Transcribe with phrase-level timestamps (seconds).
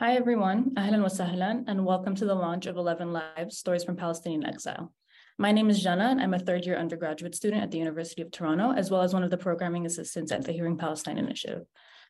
[0.00, 0.76] Hi, everyone.
[0.76, 4.92] Ahlan wa sahlan, and welcome to the launch of 11 Lives Stories from Palestinian Exile.
[5.38, 8.30] My name is Jana, and I'm a third year undergraduate student at the University of
[8.30, 11.62] Toronto, as well as one of the programming assistants at the Hearing Palestine Initiative.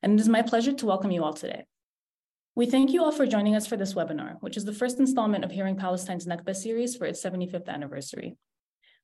[0.03, 1.65] And it is my pleasure to welcome you all today.
[2.55, 5.47] We thank you all for joining us for this webinar, which is the first installment
[5.47, 8.37] of Hearing Palestine's Nakba series for its 75th anniversary.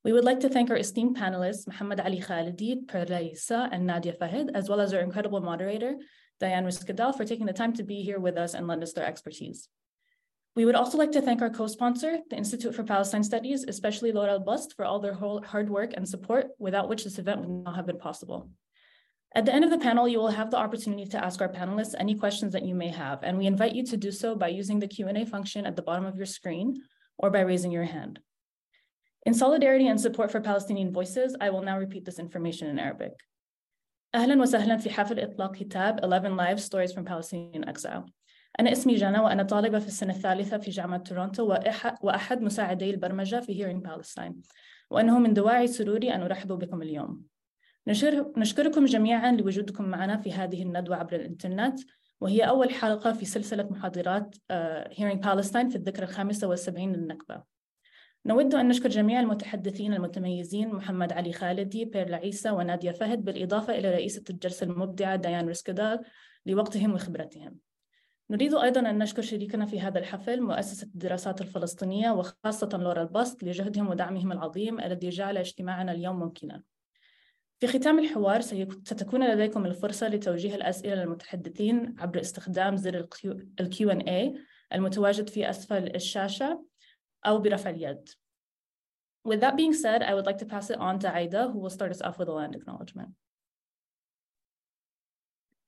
[0.05, 4.13] We would like to thank our esteemed panelists, Muhammad Ali Khalidi, Perla Issa, and Nadia
[4.13, 5.97] Fahid, as well as our incredible moderator,
[6.41, 9.07] Diane Riskedahl, for taking the time to be here with us and lend us their
[9.07, 9.69] expertise.
[10.57, 14.39] We would also like to thank our co-sponsor, the Institute for Palestine Studies, especially Laura
[14.39, 17.87] Albast, for all their hard work and support, without which this event would not have
[17.87, 18.51] been possible.
[19.35, 21.97] At the end of the panel, you will have the opportunity to ask our panelists
[21.99, 24.79] any questions that you may have, and we invite you to do so by using
[24.79, 26.83] the Q&A function at the bottom of your screen
[27.19, 28.21] or by raising your hand.
[29.27, 33.15] In solidarity and support for Palestinian voices, I will now repeat this information in Arabic.
[34.15, 38.11] أهلا وسهلا في حفل إطلاق كتاب 11 Live Stories from Palestinian Exile.
[38.61, 41.57] أنا اسمي جانا وأنا طالبة في السنة الثالثة في جامعة تورونتو
[42.03, 44.33] وأحد مساعدي البرمجة في Hearing Palestine.
[44.91, 47.23] وأنه من دواعي سروري أن أرحب بكم اليوم.
[48.37, 51.81] نشكركم جميعا لوجودكم معنا في هذه الندوة عبر الإنترنت
[52.21, 54.35] وهي أول حلقة في سلسلة محاضرات
[54.93, 57.54] Hearing Palestine في الذكرى الخامسة والسبعين للنكبة
[58.27, 63.91] نود أن نشكر جميع المتحدثين المتميزين محمد علي خالدي، بيرلا عيسى ونادية فهد بالإضافة إلى
[63.91, 66.01] رئيسة الجلسة المبدعة ديان ريسكدال
[66.47, 67.59] لوقتهم وخبرتهم.
[68.31, 73.89] نريد أيضا أن نشكر شريكنا في هذا الحفل مؤسسة الدراسات الفلسطينية وخاصة لورا البسط لجهدهم
[73.89, 76.63] ودعمهم العظيم الذي جعل اجتماعنا اليوم ممكنا.
[77.61, 83.07] في ختام الحوار ستكون لديكم الفرصة لتوجيه الأسئلة للمتحدثين عبر استخدام زر
[83.61, 84.39] ال Q&A
[84.75, 86.65] المتواجد في أسفل الشاشة.
[87.26, 88.10] أو برفع اليد.
[89.26, 91.70] With that being said, I would like to pass it on to Aida, who will
[91.70, 93.10] start us off with a land acknowledgement.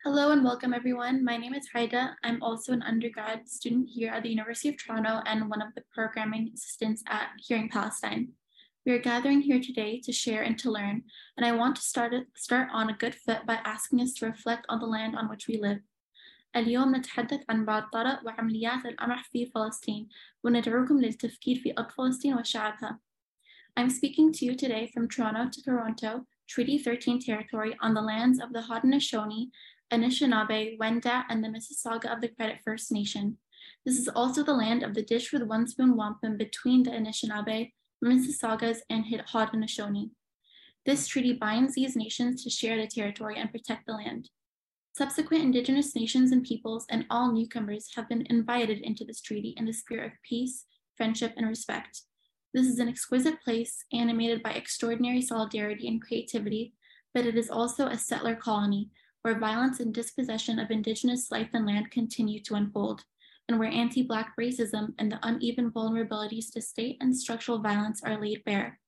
[0.03, 1.23] Hello and welcome everyone.
[1.23, 2.17] My name is Haida.
[2.23, 5.83] I'm also an undergrad student here at the University of Toronto and one of the
[5.93, 8.29] programming assistants at Hearing Palestine.
[8.83, 11.03] We are gathering here today to share and to learn,
[11.37, 14.65] and I want to start, start on a good foot by asking us to reflect
[14.69, 15.81] on the land on which we live.
[16.55, 20.09] اليوم نتحدث عن بعض طرق وعمليات القمع في فلسطين
[20.43, 22.99] وندعوكم للتفكير في أرض فلسطين وشعبها.
[23.79, 28.41] I'm speaking to you today from Toronto to Toronto, Treaty 13 territory on the lands
[28.41, 29.49] of the Haudenosaunee,
[29.93, 33.37] Anishinaabe, Wendat, and the Mississauga of the Credit First Nation.
[33.85, 37.71] This is also the land of the dish with one spoon wampum between the Anishinaabe,
[38.03, 40.11] Mississaugas, and Haudenosaunee.
[40.85, 44.29] This treaty binds these nations to share the territory and protect the land.
[44.96, 49.66] Subsequent Indigenous nations and peoples and all newcomers have been invited into this treaty in
[49.66, 50.64] the spirit of peace,
[50.96, 52.00] friendship, and respect.
[52.54, 56.72] This is an exquisite place animated by extraordinary solidarity and creativity,
[57.12, 58.88] but it is also a settler colony
[59.20, 63.04] where violence and dispossession of Indigenous life and land continue to unfold,
[63.50, 68.18] and where anti Black racism and the uneven vulnerabilities to state and structural violence are
[68.18, 68.80] laid bare.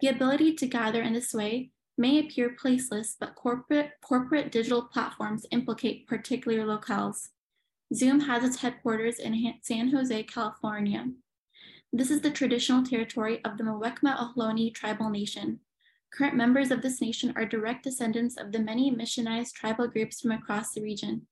[0.00, 5.46] The ability to gather in this way may appear placeless, but corporate, corporate digital platforms
[5.50, 7.28] implicate particular locales.
[7.94, 11.06] Zoom has its headquarters in San Jose, California.
[11.92, 15.60] This is the traditional territory of the Muwekma Ohlone tribal nation.
[16.12, 20.32] Current members of this nation are direct descendants of the many missionized tribal groups from
[20.32, 21.26] across the region.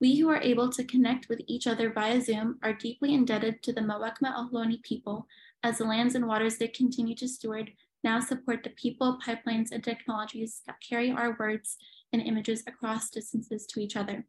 [0.00, 3.72] We who are able to connect with each other via Zoom are deeply indebted to
[3.72, 5.26] the Muwekma Ohlone people
[5.62, 7.72] as the lands and waters they continue to steward
[8.06, 11.76] now support the people, pipelines, and technologies that carry our words
[12.12, 14.24] and images across distances to each other.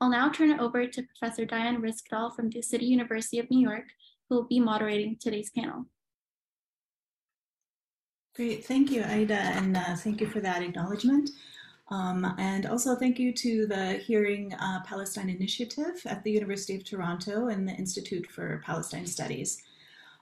[0.00, 3.60] I'll now turn it over to Professor Diane Riskedahl from the City University of New
[3.60, 3.84] York,
[4.28, 5.84] who will be moderating today's panel.
[8.34, 11.30] Great, thank you, Aida, and uh, thank you for that acknowledgement.
[11.88, 16.84] Um, and also thank you to the Hearing uh, Palestine Initiative at the University of
[16.84, 19.62] Toronto and the Institute for Palestine Studies.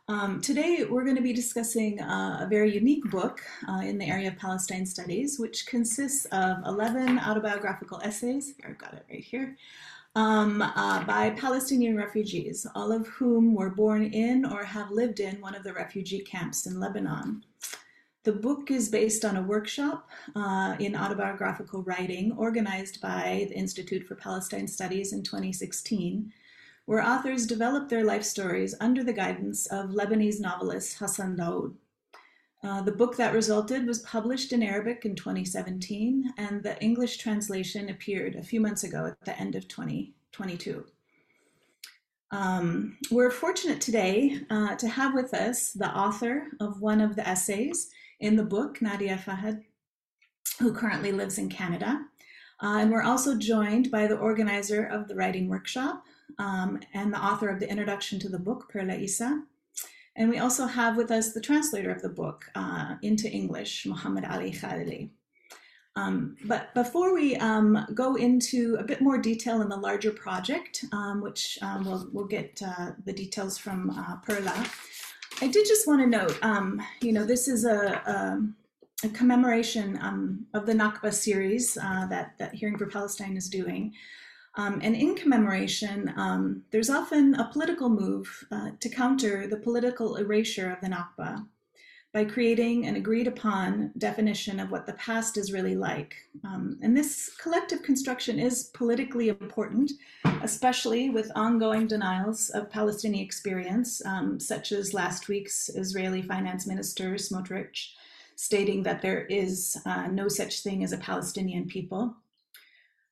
[0.07, 4.05] Um, today, we're going to be discussing uh, a very unique book uh, in the
[4.05, 8.53] area of Palestine studies, which consists of 11 autobiographical essays.
[8.69, 9.57] I've got it right here.
[10.15, 15.41] Um, uh, by Palestinian refugees, all of whom were born in or have lived in
[15.41, 17.43] one of the refugee camps in Lebanon.
[18.25, 24.07] The book is based on a workshop uh, in autobiographical writing organized by the Institute
[24.07, 26.31] for Palestine Studies in 2016
[26.87, 31.75] where authors developed their life stories under the guidance of Lebanese novelist Hassan Daoud.
[32.63, 37.91] Uh, the book that resulted was published in Arabic in 2017, and the English translation
[37.91, 40.85] appeared a few months ago at the end of 2022.
[42.31, 47.29] Um, we're fortunate today uh, to have with us the author of one of the
[47.29, 47.91] essays
[48.21, 49.63] in the book, Nadia Fahad,
[50.59, 52.01] who currently lives in Canada.
[52.63, 56.05] Uh, and we're also joined by the organizer of the writing workshop
[56.39, 59.43] um, and the author of the introduction to the book, Perla Issa.
[60.17, 64.25] And we also have with us the translator of the book uh, into English, Muhammad
[64.25, 65.11] Ali Khalidi.
[65.97, 70.85] Um, but before we um, go into a bit more detail in the larger project,
[70.93, 74.67] um, which um, we'll, we'll get uh, the details from uh, Perla,
[75.41, 79.99] I did just want to note, um, you know, this is a, a, a commemoration
[80.01, 83.95] um, of the Nakba series uh, that, that Hearing for Palestine is doing.
[84.57, 90.81] And in commemoration, there's often a political move uh, to counter the political erasure of
[90.81, 91.47] the Nakba
[92.15, 96.15] by creating an agreed upon definition of what the past is really like.
[96.45, 99.91] Um, and this collective construction is politically important,
[100.43, 107.15] especially with ongoing denials of Palestinian experience, um, such as last week's Israeli Finance Minister
[107.15, 107.89] Smotrich
[108.37, 112.17] stating that there is uh, no such thing as a Palestinian people.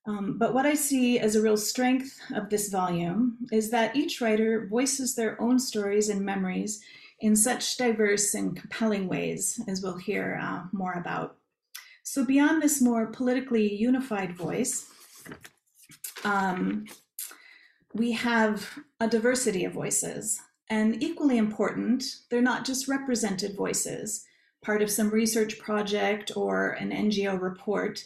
[0.04, 4.20] Um, but what I see as a real strength of this volume is that each
[4.20, 6.82] writer voices their own stories and memories
[7.20, 11.36] in such diverse and compelling ways, as we'll hear uh, more about.
[12.02, 14.86] So, beyond this more politically unified voice,
[16.24, 16.86] um,
[17.94, 20.40] we have a diversity of voices.
[20.68, 24.24] And equally important, they're not just represented voices,
[24.64, 28.04] part of some research project or an NGO report,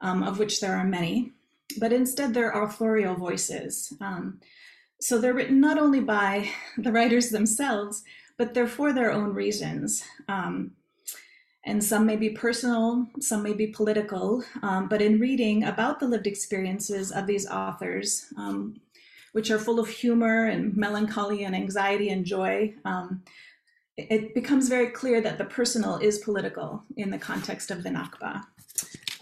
[0.00, 1.32] um, of which there are many,
[1.76, 3.92] but instead they're authorial voices.
[4.00, 4.40] Um,
[5.00, 8.02] so they're written not only by the writers themselves,
[8.36, 10.02] but they're for their own reasons.
[10.28, 10.72] Um,
[11.64, 14.42] and some may be personal, some may be political.
[14.62, 18.80] Um, but in reading about the lived experiences of these authors, um,
[19.32, 23.22] which are full of humor and melancholy and anxiety and joy, um,
[23.98, 28.42] it becomes very clear that the personal is political in the context of the Nakba.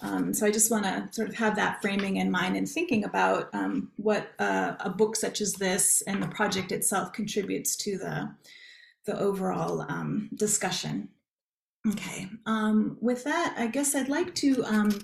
[0.02, 3.04] Um, so I just want to sort of have that framing in mind and thinking
[3.04, 7.98] about um, what uh, a book such as this and the project itself contributes to
[7.98, 8.34] the
[9.06, 11.08] the overall um, discussion.
[11.88, 14.98] Okay, um, with that, I guess I'd like to um,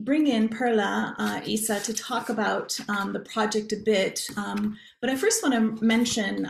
[0.00, 4.26] bring in Perla uh, Issa to talk about um, the project a bit.
[4.34, 6.44] But I first want to mention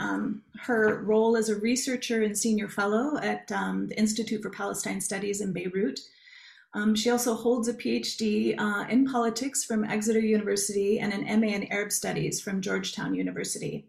[0.62, 5.52] her role as a researcher and senior fellow at the Institute for Palestine Studies in
[5.52, 6.00] Beirut.
[6.94, 11.72] She also holds a PhD uh, in politics from Exeter University and an MA in
[11.72, 13.86] Arab Studies from Georgetown University.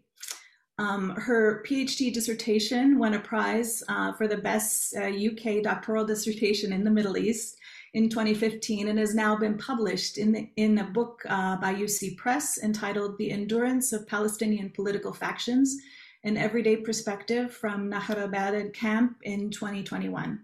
[0.78, 6.72] Um, her PhD dissertation won a prize uh, for the best uh, UK doctoral dissertation
[6.72, 7.56] in the Middle East
[7.94, 12.18] in 2015 and has now been published in, the, in a book uh, by UC
[12.18, 15.78] Press entitled The Endurance of Palestinian Political Factions
[16.24, 20.40] An Everyday Perspective from Nahr al-Bared Camp in 2021,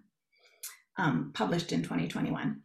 [0.97, 2.61] um, published in 2021.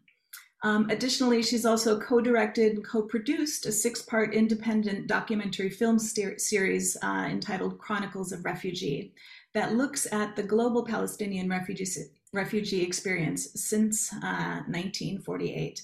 [0.64, 6.00] Um, additionally, she's also co directed and co produced a six part independent documentary film
[6.00, 9.14] series uh, entitled Chronicles of Refugee
[9.54, 11.86] that looks at the global Palestinian refugee,
[12.34, 15.82] refugee experience since uh, 1948.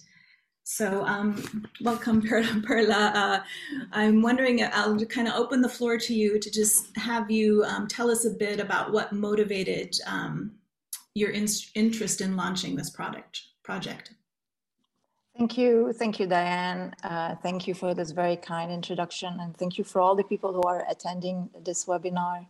[0.66, 2.22] So, um, welcome,
[2.66, 3.12] Perla.
[3.14, 3.44] Uh,
[3.92, 7.88] I'm wondering, I'll kind of open the floor to you to just have you um,
[7.88, 10.54] tell us a bit about what motivated um,
[11.16, 14.14] your in interest in launching this product project.
[15.38, 15.94] Thank you.
[15.94, 16.94] Thank you, Diane.
[17.04, 19.40] Uh, thank you for this very kind introduction.
[19.40, 22.46] And thank you for all the people who are attending this webinar.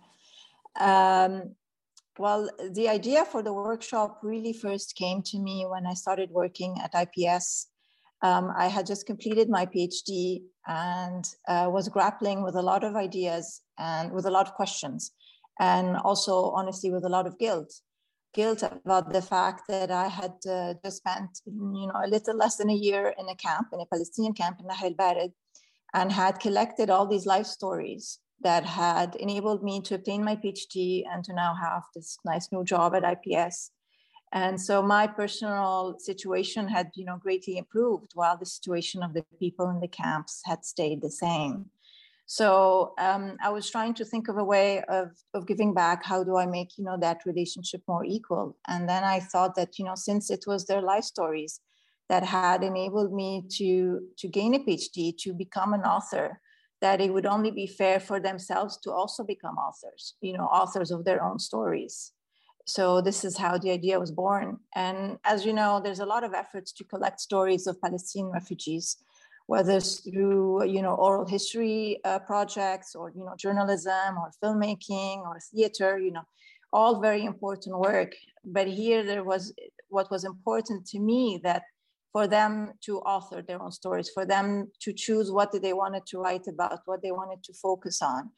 [0.80, 1.56] Um,
[2.18, 6.76] well, the idea for the workshop really first came to me when I started working
[6.84, 7.68] at IPS.
[8.22, 12.96] Um, I had just completed my PhD and uh, was grappling with a lot of
[12.96, 15.12] ideas and with a lot of questions,
[15.60, 17.74] and also, honestly, with a lot of guilt
[18.34, 22.58] guilt about the fact that I had uh, just spent, you know, a little less
[22.58, 25.32] than a year in a camp, in a Palestinian camp in Nahr al-Bared,
[25.94, 31.04] and had collected all these life stories that had enabled me to obtain my PhD
[31.10, 33.72] and to now have this nice new job at IPS.
[34.34, 39.24] And so my personal situation had, you know, greatly improved while the situation of the
[39.40, 41.70] people in the camps had stayed the same.
[42.26, 46.06] So um, I was trying to think of a way of, of giving back.
[46.06, 48.58] How do I make, you know, that relationship more equal?
[48.68, 51.60] And then I thought that, you know, since it was their life stories
[52.10, 56.40] that had enabled me to, to gain a PhD, to become an author,
[56.82, 60.92] that it would only be fair for themselves to also become authors, you know, authors
[60.92, 62.12] of their own stories.
[62.66, 64.58] So this is how the idea was born.
[64.76, 68.98] And as you know, there's a lot of efforts to collect stories of Palestinian refugees
[69.48, 75.20] whether it's through you know oral history uh, projects or you know journalism or filmmaking
[75.20, 76.24] or theater you know
[76.72, 79.54] all very important work but here there was
[79.90, 81.64] what was important to me that
[82.14, 86.20] for them to author their own stories, for them to choose what they wanted to
[86.20, 88.30] write about, what they wanted to focus on,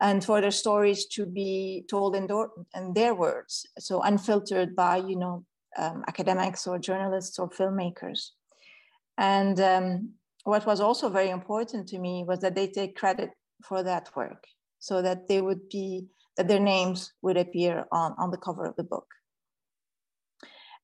[0.00, 4.98] and for their stories to be told in, their, in their words, so unfiltered by,
[4.98, 5.44] you know,
[5.78, 8.30] um, academics or journalists or filmmakers.
[9.16, 10.10] And um,
[10.44, 13.30] what was also very important to me was that they take credit
[13.66, 14.44] for that work
[14.78, 18.76] so that they would be, that their names would appear on, on the cover of
[18.76, 19.06] the book.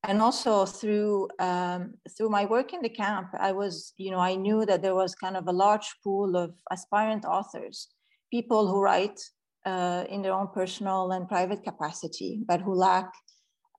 [0.03, 4.33] And also through um, through my work in the camp i was you know i
[4.33, 7.89] knew that there was kind of a large pool of aspirant authors
[8.31, 9.19] people who write
[9.67, 13.11] uh, in their own personal and private capacity but who lack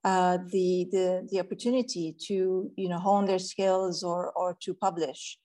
[0.04, 5.38] uh, the, the the opportunity to you know hone their skills or or to publish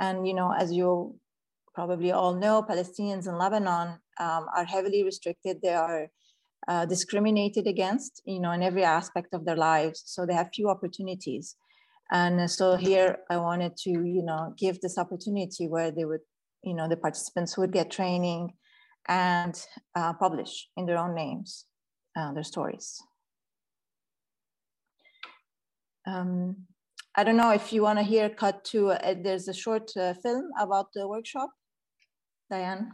[0.00, 1.14] and you know as you
[1.74, 6.10] probably all know palestinians in lebanon um, are heavily restricted they are
[6.68, 10.02] uh, discriminated against, you know, in every aspect of their lives.
[10.06, 11.56] So they have few opportunities.
[12.12, 16.20] And so here I wanted to, you know, give this opportunity where they would,
[16.62, 18.54] you know, the participants would get training
[19.08, 19.54] and
[19.94, 21.64] uh, publish in their own names
[22.16, 23.00] uh, their stories.
[26.06, 26.66] Um,
[27.16, 30.14] I don't know if you want to hear cut to, uh, there's a short uh,
[30.14, 31.50] film about the workshop.
[32.50, 32.92] Diane?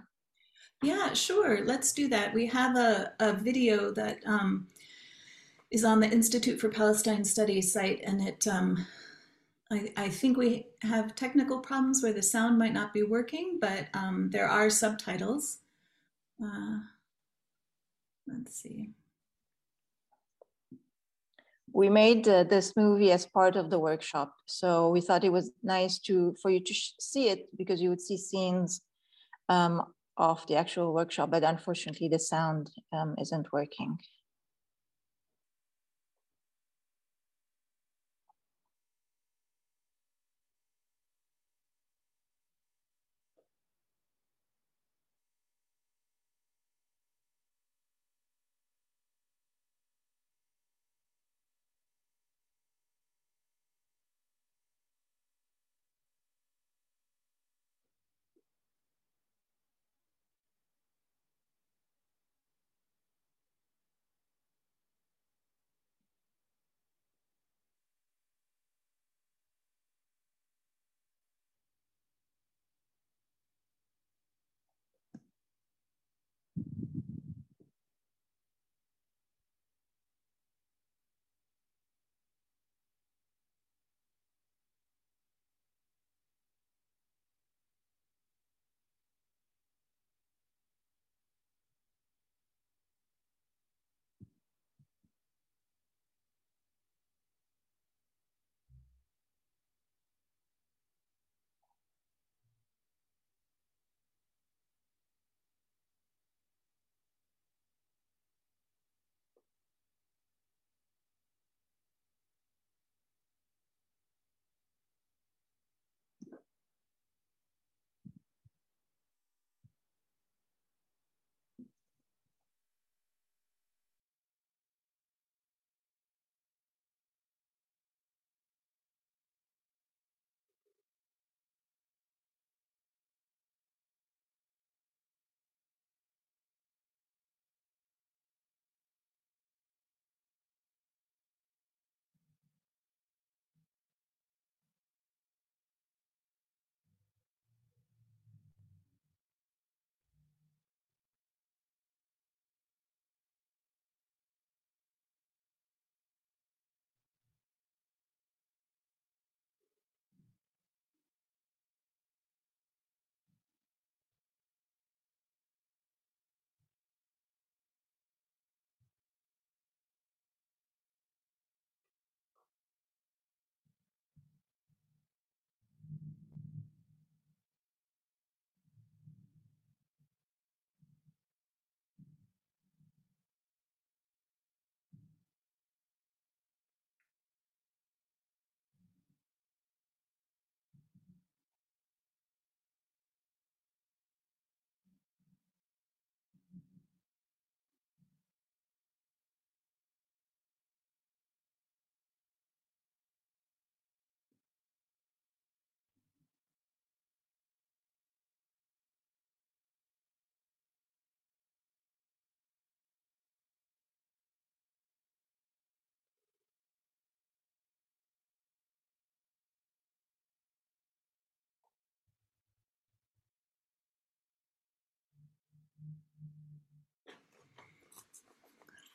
[0.82, 1.64] Yeah, sure.
[1.64, 2.34] Let's do that.
[2.34, 4.66] We have a, a video that um,
[5.70, 8.86] is on the Institute for Palestine Studies site, and it um,
[9.70, 13.86] I, I, think we have technical problems where the sound might not be working, but
[13.94, 15.58] um, there are subtitles.
[16.42, 16.78] Uh,
[18.28, 18.90] let's see.
[21.76, 25.50] We made uh, this movie as part of the workshop, so we thought it was
[25.62, 28.80] nice to for you to see it because you would see scenes
[29.50, 29.82] um,
[30.16, 33.98] of the actual workshop, but unfortunately the sound um, isn't working.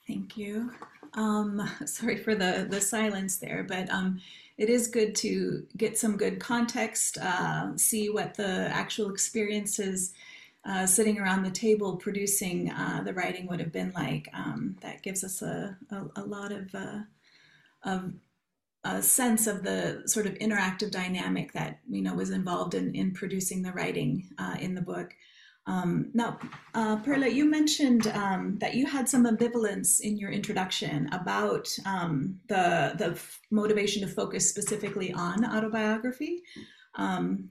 [0.07, 0.71] Thank you.
[1.13, 4.21] Um, sorry for the, the silence there, but um,
[4.57, 10.13] it is good to get some good context, uh, see what the actual experiences
[10.63, 14.29] uh, sitting around the table producing uh, the writing would have been like.
[14.33, 16.99] Um, that gives us a, a, a lot of, uh,
[17.83, 18.13] of
[18.83, 23.11] a sense of the sort of interactive dynamic that you know was involved in, in
[23.11, 25.15] producing the writing uh, in the book.
[25.67, 26.39] Um, now,
[26.73, 32.39] uh, Perla, you mentioned um, that you had some ambivalence in your introduction about um,
[32.47, 33.19] the the
[33.51, 36.41] motivation to focus specifically on autobiography.
[36.95, 37.49] Um,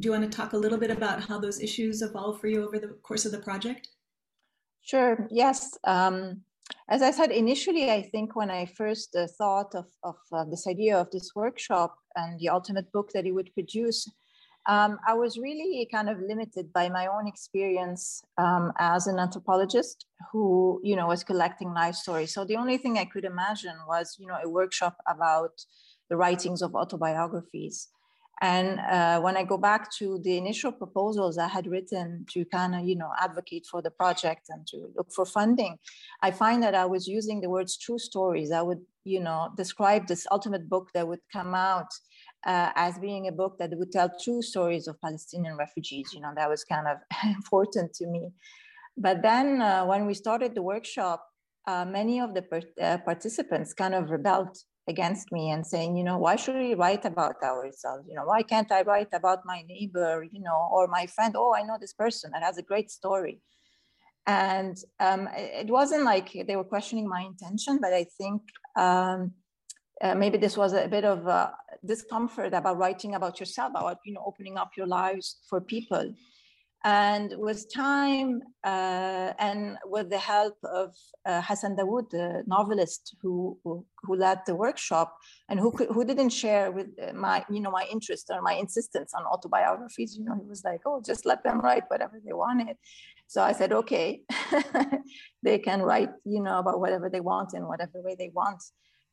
[0.00, 2.66] do you want to talk a little bit about how those issues evolved for you
[2.66, 3.88] over the course of the project?
[4.82, 5.28] Sure.
[5.30, 5.78] Yes.
[5.84, 6.42] Um,
[6.88, 10.66] as I said initially, I think when I first uh, thought of, of uh, this
[10.66, 14.10] idea of this workshop and the ultimate book that it would produce,
[14.66, 20.06] um, I was really kind of limited by my own experience um, as an anthropologist
[20.32, 22.32] who, you know, was collecting life stories.
[22.32, 25.52] So the only thing I could imagine was, you know, a workshop about
[26.08, 27.88] the writings of autobiographies.
[28.40, 32.74] And uh, when I go back to the initial proposals I had written to kind
[32.74, 35.78] of, you know, advocate for the project and to look for funding,
[36.22, 38.50] I find that I was using the words true stories.
[38.50, 41.88] I would, you know, describe this ultimate book that would come out
[42.46, 46.10] uh, as being a book that would tell true stories of Palestinian refugees.
[46.12, 46.98] You know, that was kind of
[47.36, 48.30] important to me.
[48.96, 51.26] But then uh, when we started the workshop,
[51.66, 56.04] uh, many of the per- uh, participants kind of rebelled against me and saying, you
[56.04, 58.06] know, why should we write about ourselves?
[58.08, 61.34] You know, why can't I write about my neighbor, you know, or my friend?
[61.36, 63.40] Oh, I know this person that has a great story.
[64.26, 68.42] And um, it wasn't like they were questioning my intention, but I think
[68.76, 69.32] um,
[70.04, 71.50] uh, maybe this was a bit of uh,
[71.84, 76.14] discomfort about writing about yourself, about you know opening up your lives for people.
[76.86, 80.94] And with time uh, and with the help of
[81.24, 85.16] uh, Hassan Daoud, the novelist who, who, who led the workshop
[85.48, 89.24] and who who didn't share with my you know my interest or my insistence on
[89.24, 92.76] autobiographies, you know, he was like, oh, just let them write whatever they wanted.
[93.26, 94.20] So I said, okay,
[95.42, 98.62] they can write you know about whatever they want in whatever way they want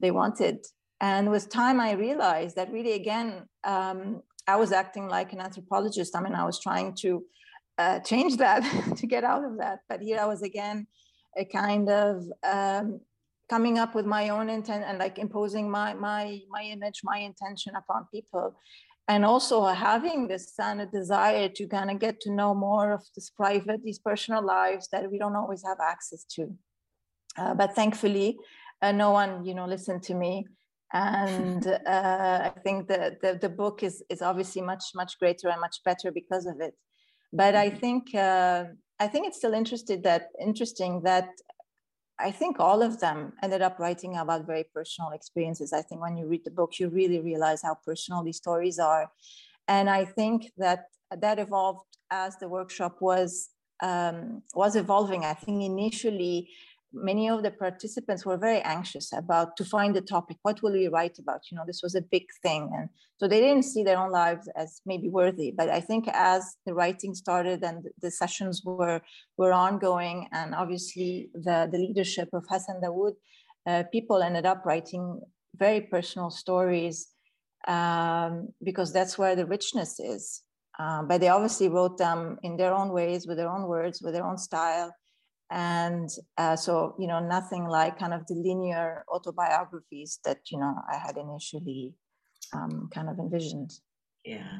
[0.01, 0.65] they wanted.
[1.01, 6.15] And with time, I realized that really, again, um, I was acting like an anthropologist.
[6.15, 7.25] I mean, I was trying to
[7.79, 8.61] uh, change that
[8.97, 9.79] to get out of that.
[9.89, 10.85] But here I was again,
[11.35, 13.01] a kind of um,
[13.49, 17.73] coming up with my own intent and like imposing my my my image, my intention
[17.75, 18.55] upon people,
[19.07, 23.01] and also having this kind of desire to kind of get to know more of
[23.15, 26.53] this private, these personal lives that we don't always have access to.
[27.37, 28.37] Uh, but thankfully,
[28.83, 30.45] uh, no one you know listened to me
[30.93, 35.61] and uh, i think the, the, the book is is obviously much much greater and
[35.61, 36.73] much better because of it.
[37.33, 37.79] But i mm-hmm.
[37.79, 38.65] think uh,
[38.99, 41.29] i think it's still interested that interesting that
[42.19, 45.73] i think all of them ended up writing about very personal experiences.
[45.73, 49.11] I think when you read the book you really realize how personal these stories are.
[49.67, 50.85] And i think that
[51.25, 53.49] that evolved as the workshop was
[53.81, 55.25] um, was evolving.
[55.25, 56.49] I think initially
[56.93, 60.37] many of the participants were very anxious about to find the topic.
[60.41, 61.41] What will we write about?
[61.49, 62.69] You know this was a big thing.
[62.75, 65.51] And so they didn't see their own lives as maybe worthy.
[65.51, 69.01] But i think as the writing started and the sessions were
[69.37, 73.15] were ongoing and obviously the the leadership of hassan daoud
[73.67, 75.21] uh, people ended up writing
[75.55, 77.09] very personal stories
[77.67, 80.43] um, because that's where the richness is.
[80.79, 84.13] Uh, but they obviously wrote them in their own ways with their own words with
[84.13, 84.91] their own style
[85.51, 90.73] and uh, so you know nothing like kind of the linear autobiographies that you know
[90.91, 91.93] i had initially
[92.53, 93.71] um, kind of envisioned.
[94.25, 94.59] Yeah.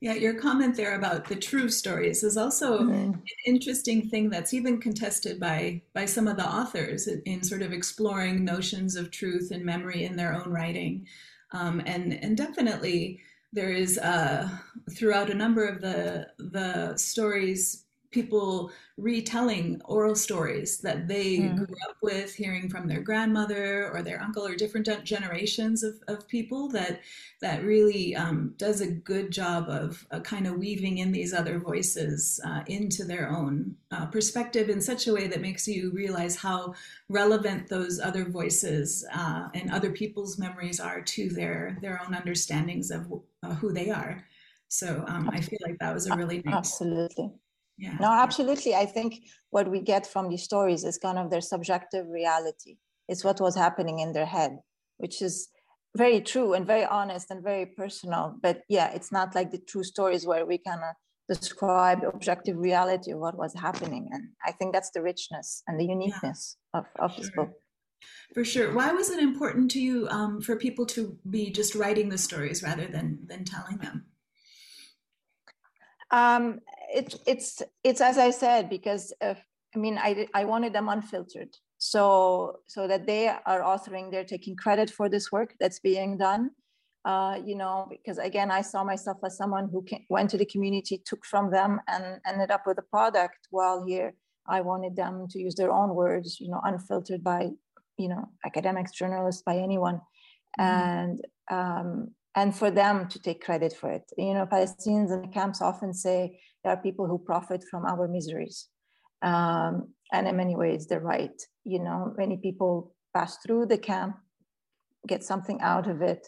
[0.00, 3.12] Yeah your comment there about the true stories is also mm-hmm.
[3.12, 7.72] an interesting thing that's even contested by by some of the authors in sort of
[7.72, 11.06] exploring notions of truth and memory in their own writing.
[11.52, 13.20] Um, and and definitely
[13.52, 14.48] there is uh,
[14.92, 21.56] throughout a number of the the stories people retelling oral stories that they mm.
[21.56, 26.26] grew up with hearing from their grandmother or their uncle or different generations of, of
[26.26, 27.00] people that
[27.42, 31.58] that really um, does a good job of uh, kind of weaving in these other
[31.58, 36.36] voices uh, into their own uh, perspective in such a way that makes you realize
[36.36, 36.74] how
[37.10, 42.90] relevant those other voices uh, and other people's memories are to their their own understandings
[42.90, 44.24] of uh, who they are
[44.68, 47.30] so um, i feel like that was a really nice absolutely
[47.78, 47.96] yeah.
[48.00, 48.74] No, absolutely.
[48.74, 52.76] I think what we get from these stories is kind of their subjective reality.
[53.08, 54.58] It's what was happening in their head,
[54.96, 55.48] which is
[55.96, 58.36] very true and very honest and very personal.
[58.42, 60.94] But yeah, it's not like the true stories where we kind of
[61.28, 64.08] describe objective reality of what was happening.
[64.12, 66.80] And I think that's the richness and the uniqueness yeah.
[66.80, 67.50] of, of this book.
[68.34, 68.72] For sure.
[68.74, 72.62] Why was it important to you um, for people to be just writing the stories
[72.62, 74.06] rather than than telling them?
[76.10, 76.60] Um,
[76.94, 79.36] it, it's it's as I said because I
[79.74, 84.90] mean I I wanted them unfiltered, so so that they are authoring, they're taking credit
[84.90, 86.50] for this work that's being done.
[87.04, 90.44] Uh, you know, because again, I saw myself as someone who came, went to the
[90.44, 93.46] community, took from them, and ended up with a product.
[93.50, 94.14] While here,
[94.48, 97.50] I wanted them to use their own words, you know, unfiltered by
[97.98, 100.00] you know academics journalists by anyone
[100.58, 100.62] mm-hmm.
[100.62, 105.28] and um, and for them to take credit for it you know palestinians in the
[105.28, 108.66] camps often say there are people who profit from our miseries.
[109.22, 111.40] Um, and in many ways they're right.
[111.64, 114.16] You know many people pass through the camp
[115.06, 116.26] get something out of it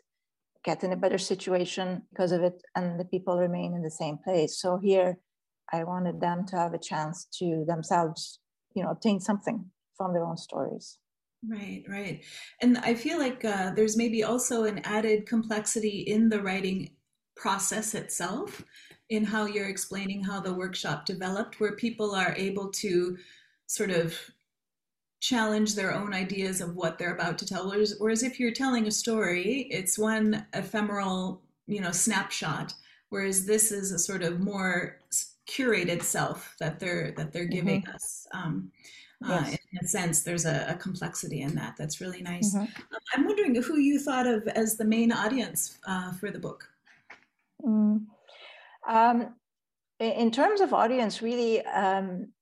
[0.64, 4.18] get in a better situation because of it and the people remain in the same
[4.24, 4.60] place.
[4.62, 5.18] So here
[5.72, 8.40] i wanted them to have a chance to themselves
[8.74, 9.58] you know obtain something
[9.96, 10.98] from their own stories.
[11.56, 12.24] Right, right.
[12.62, 16.78] And I feel like uh, there's maybe also an added complexity in the writing
[17.38, 18.64] process itself,
[19.10, 23.16] in how you're explaining how the workshop developed, where people are able to
[23.66, 24.18] sort of
[25.20, 27.68] challenge their own ideas of what they're about to tell.
[27.68, 32.74] Whereas, whereas if you're telling a story, it's one ephemeral, you know, snapshot.
[33.08, 35.00] Whereas this is a sort of more
[35.48, 37.94] curated self that they're that they're giving mm-hmm.
[37.94, 38.26] us.
[38.32, 38.70] Um,
[39.24, 39.58] uh, yes.
[39.72, 42.54] in a sense, there's a, a, complexity in that that's really nice.
[42.54, 42.60] Mm-hmm.
[42.60, 46.70] Um, I'm wondering who you thought of as the main audience uh, for the book.
[47.64, 48.04] Mm.
[48.88, 49.34] Um,
[50.00, 52.32] in terms of audience, really, um,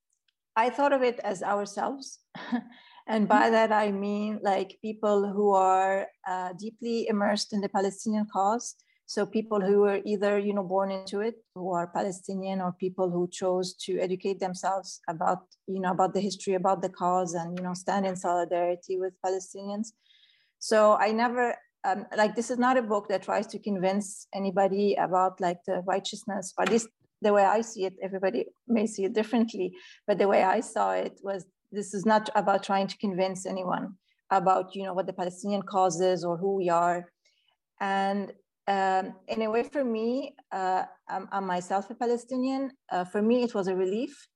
[0.57, 2.21] I thought of it as ourselves.
[3.07, 3.53] and by mm-hmm.
[3.53, 8.77] that, I mean like people who are uh, deeply immersed in the Palestinian cause
[9.09, 13.09] so people who were either, you know, born into it, who are Palestinian, or people
[13.09, 17.57] who chose to educate themselves about, you know, about the history, about the cause, and
[17.57, 19.93] you know, stand in solidarity with Palestinians.
[20.59, 21.55] So I never
[21.87, 25.83] um, like this is not a book that tries to convince anybody about like the
[25.87, 26.89] righteousness, or at least
[27.23, 27.95] the way I see it.
[28.03, 29.73] Everybody may see it differently,
[30.07, 33.95] but the way I saw it was this is not about trying to convince anyone
[34.31, 37.07] about you know what the Palestinian cause is or who we are.
[37.81, 38.33] And
[38.67, 42.73] um, in a way, for me, uh, I'm, I'm, myself a Palestinian.
[42.91, 44.27] Uh, for me, it was a relief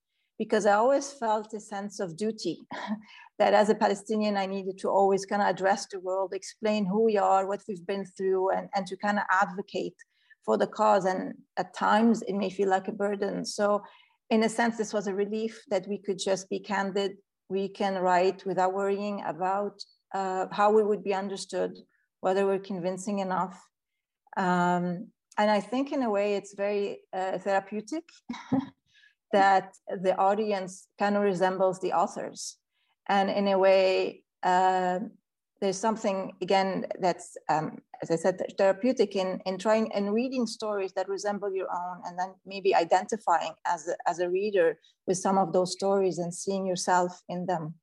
[0.41, 2.57] because I always felt a sense of duty
[3.39, 7.05] that as a Palestinian, I needed to always kind of address the world, explain who
[7.05, 9.99] we are, what we've been through, and, and to kind of advocate
[10.47, 11.05] for the cause.
[11.05, 13.45] And at times, it may feel like a burden.
[13.45, 13.83] So,
[14.31, 17.19] in a sense, this was a relief that we could just be candid.
[17.51, 19.77] We can write without worrying about
[20.15, 21.77] uh, how we would be understood,
[22.23, 23.61] whether we're convincing enough
[24.37, 28.05] um, and I think in a way it's very uh, therapeutic
[29.33, 32.57] that the audience kind of resembles the authors.
[33.09, 35.01] And in a way, uh,
[35.61, 40.93] there's something again that's, um, as I said, therapeutic in, in trying and reading stories
[40.95, 45.37] that resemble your own, and then maybe identifying as a, as a reader with some
[45.37, 47.75] of those stories and seeing yourself in them.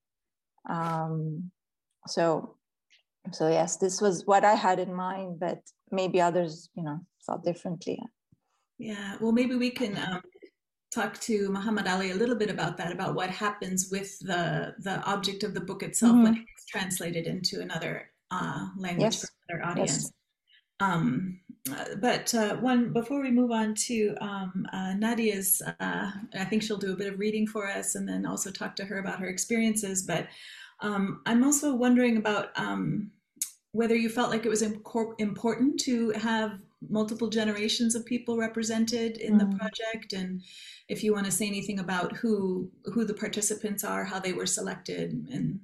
[0.69, 1.51] Um,
[2.07, 2.55] so,
[3.31, 5.59] so yes, this was what I had in mind, but
[5.91, 8.01] maybe others, you know, thought differently.
[8.79, 10.21] Yeah, well, maybe we can um,
[10.91, 15.01] talk to Muhammad Ali a little bit about that, about what happens with the the
[15.03, 16.23] object of the book itself mm-hmm.
[16.23, 19.21] when it's translated into another uh, language yes.
[19.21, 20.03] for another audience.
[20.03, 20.11] Yes.
[20.79, 21.39] Um,
[21.71, 26.63] uh, but uh, one before we move on to um, uh, Nadia's, uh, I think
[26.63, 29.19] she'll do a bit of reading for us, and then also talk to her about
[29.19, 30.03] her experiences.
[30.03, 30.27] But
[30.81, 33.11] um, I'm also wondering about um,
[33.71, 36.59] whether you felt like it was important to have
[36.89, 39.39] multiple generations of people represented in mm.
[39.39, 40.43] the project and
[40.87, 44.45] if you want to say anything about who who the participants are how they were
[44.45, 45.59] selected and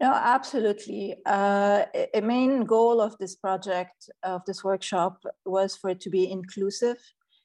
[0.00, 6.00] no absolutely uh, a main goal of this project of this workshop was for it
[6.00, 6.98] to be inclusive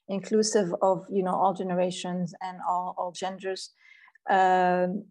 [0.10, 3.72] inclusive of you know all generations and all, all genders
[4.30, 5.06] um,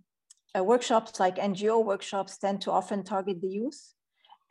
[0.57, 3.95] uh, workshops like ngo workshops tend to often target the youth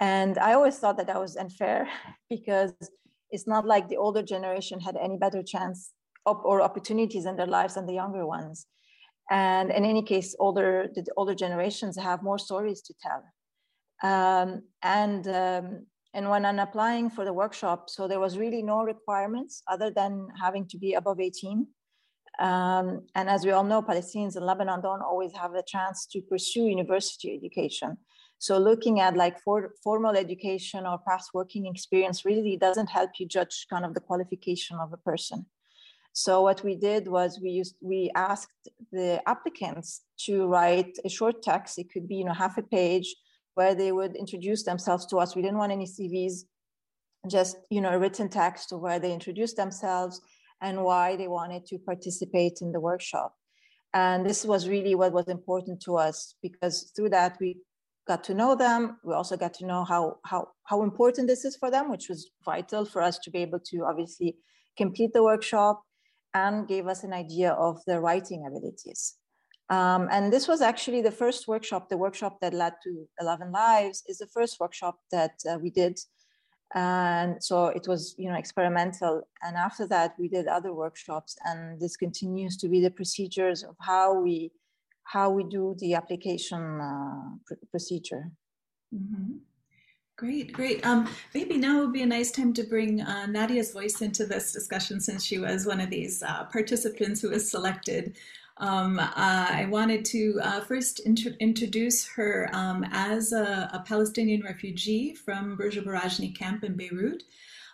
[0.02, 1.88] and I always thought that that was unfair
[2.30, 2.74] because
[3.30, 5.94] it's not like the older generation had any better chance
[6.26, 8.68] or opportunities in their lives than the younger ones.
[9.32, 13.24] And in any case, older the older generations have more stories to tell.
[14.04, 18.84] Um, and um, and when I'm applying for the workshop, so there was really no
[18.84, 21.66] requirements other than having to be above 18.
[22.40, 26.22] Um, and as we all know, Palestinians in Lebanon don't always have the chance to
[26.22, 27.98] pursue university education.
[28.42, 33.28] So looking at like for, formal education or past working experience really doesn't help you
[33.28, 35.46] judge kind of the qualification of a person.
[36.14, 41.44] So what we did was we used we asked the applicants to write a short
[41.44, 41.78] text.
[41.78, 43.16] It could be you know half a page
[43.54, 45.36] where they would introduce themselves to us.
[45.36, 46.46] We didn't want any CVs,
[47.30, 50.20] just you know a written text where they introduce themselves
[50.62, 53.36] and why they wanted to participate in the workshop.
[53.94, 57.58] And this was really what was important to us because through that we
[58.12, 58.82] got to know them.
[59.08, 62.22] We also got to know how how how important this is for them, which was
[62.52, 64.30] vital for us to be able to obviously
[64.82, 65.76] complete the workshop
[66.44, 69.02] and gave us an idea of their writing abilities.
[69.78, 74.04] Um, and this was actually the first workshop, the workshop that led to 11 Lives
[74.12, 75.96] is the first workshop that uh, we did.
[76.74, 79.16] And so it was, you know, experimental.
[79.44, 83.76] And after that, we did other workshops and this continues to be the procedures of
[83.80, 84.52] how we,
[85.12, 88.24] how we do the application uh, pr procedure.
[88.94, 89.40] Mm -hmm.
[90.22, 90.86] Great, great.
[90.86, 94.54] Um, maybe now would be a nice time to bring uh, Nadia's voice into this
[94.54, 98.04] discussion since she was one of these uh, participants who was selected.
[98.58, 104.42] Um, uh, I wanted to uh, first int introduce her um, as a, a, Palestinian
[104.52, 107.24] refugee from Burj Barajneh camp in Beirut,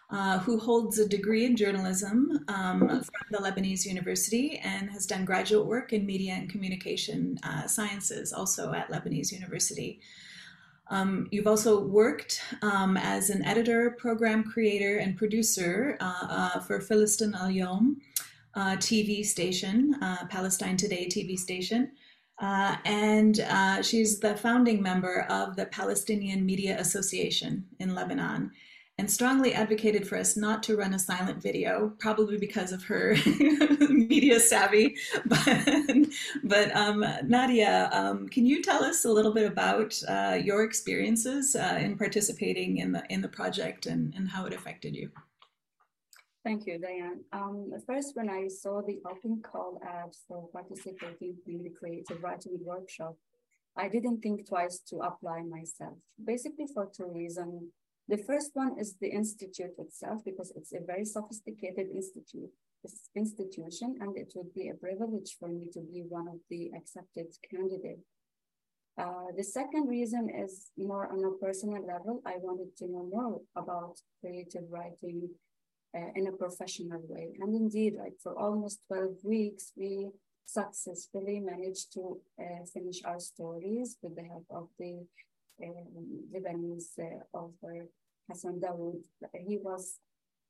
[0.10, 5.26] uh, who holds a degree in journalism um, from the Lebanese University and has done
[5.26, 10.00] graduate work in media and communication uh, sciences also at Lebanese University.
[10.89, 16.80] Um, you've also worked um, as an editor, program creator, and producer uh, uh, for
[16.80, 18.00] Filistin Al Yom
[18.56, 19.96] uh, TV station,
[20.30, 21.91] Palestine Today TV station.
[22.39, 28.52] Uh, and uh, she's the founding member of the Palestinian Media Association in Lebanon
[28.99, 33.15] and strongly advocated for us not to run a silent video, probably because of her
[33.89, 34.95] media savvy.
[35.25, 36.07] But,
[36.43, 41.55] but um, Nadia, um, can you tell us a little bit about uh, your experiences
[41.55, 45.12] uh, in participating in the in the project and, and how it affected you?
[46.43, 47.21] Thank you, Diane.
[47.33, 52.57] Um, first, when I saw the open call ad for participating in the creative writing
[52.62, 53.15] workshop,
[53.75, 57.63] I didn't think twice to apply myself, basically for two reasons.
[58.10, 62.52] The first one is the institute itself, because it's a very sophisticated institute,
[63.15, 67.28] institution, and it would be a privilege for me to be one of the accepted
[67.50, 68.08] candidates.
[68.98, 72.22] Uh, the second reason is more on a personal level.
[72.26, 75.30] I wanted to know more about creative writing
[75.96, 77.34] uh, in a professional way.
[77.39, 80.08] And indeed, like for almost 12 weeks, we
[80.46, 85.06] successfully managed to uh, finish our stories with the help of the
[85.63, 87.88] um, Lebanese uh, author
[88.30, 89.02] Hassan Daoud.
[89.48, 90.00] He was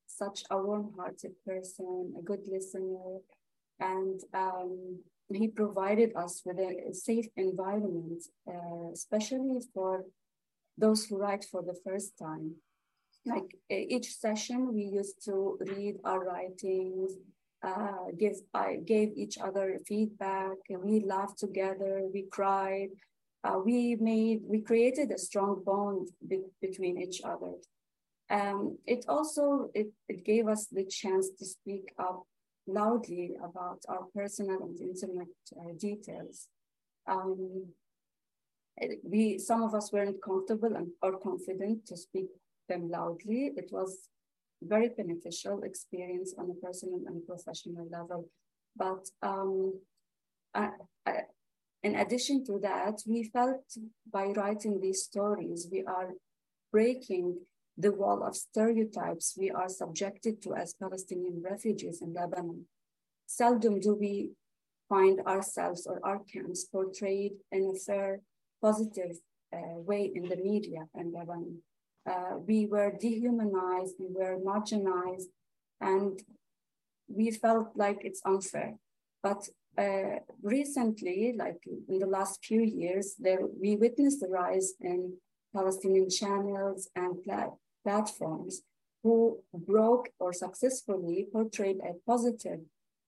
[0.08, 3.20] such a warm-hearted person, a good listener,
[3.80, 10.06] and um, he provided us with a safe environment, uh, especially for
[10.78, 12.56] those who write for the first time.
[13.26, 17.12] Like each session, we used to read our writings,
[17.62, 22.90] uh, give I gave each other feedback, we laughed together, we cried,
[23.48, 27.54] uh, we made we created a strong bond be between each other.
[28.30, 32.24] Um, it also it, it gave us the chance to speak up
[32.68, 36.48] loudly about our personal and intimate uh, details.
[37.08, 37.68] Um,
[39.04, 42.28] we some of us weren't comfortable and, or confident to speak
[42.68, 43.52] them loudly.
[43.56, 44.10] It was
[44.62, 48.30] very beneficial experience on a personal and professional level.
[48.76, 49.80] But um,
[50.54, 50.70] I,
[51.88, 53.64] in addition to that, we felt
[54.12, 56.10] by writing these stories, we are
[56.72, 57.26] breaking
[57.78, 62.66] the wall of stereotypes we are subjected to as Palestinian refugees in Lebanon.
[63.26, 64.32] Seldom do we
[64.90, 68.12] find ourselves or our camps portrayed in a fair,
[68.62, 69.14] positive
[69.56, 71.56] uh, way in the media in Lebanon.
[72.12, 75.30] Uh, we were dehumanized, we were marginalized,
[75.80, 76.14] and
[77.08, 78.72] we felt like it's unfair.
[79.24, 79.42] But
[79.78, 85.14] uh, recently, like in the last few years, there we witnessed the rise in
[85.54, 87.52] Palestinian channels and plat
[87.84, 88.62] platforms
[89.04, 92.60] who broke or successfully portrayed a positive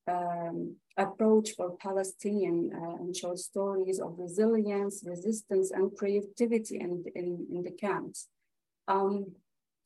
[0.07, 7.47] um, approach for Palestinian uh, and showed stories of resilience, resistance, and creativity in, in,
[7.51, 8.27] in the camps.
[8.87, 9.31] Um,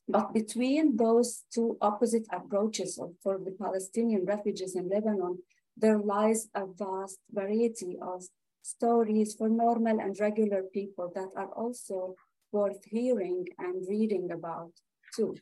[0.07, 5.39] but between those two opposite approaches of, for the Palestinian refugees in Lebanon,
[5.77, 8.23] there lies a vast variety of
[8.61, 12.15] stories for normal and regular people that are also
[12.51, 14.71] worth hearing and reading about
[15.15, 15.35] too.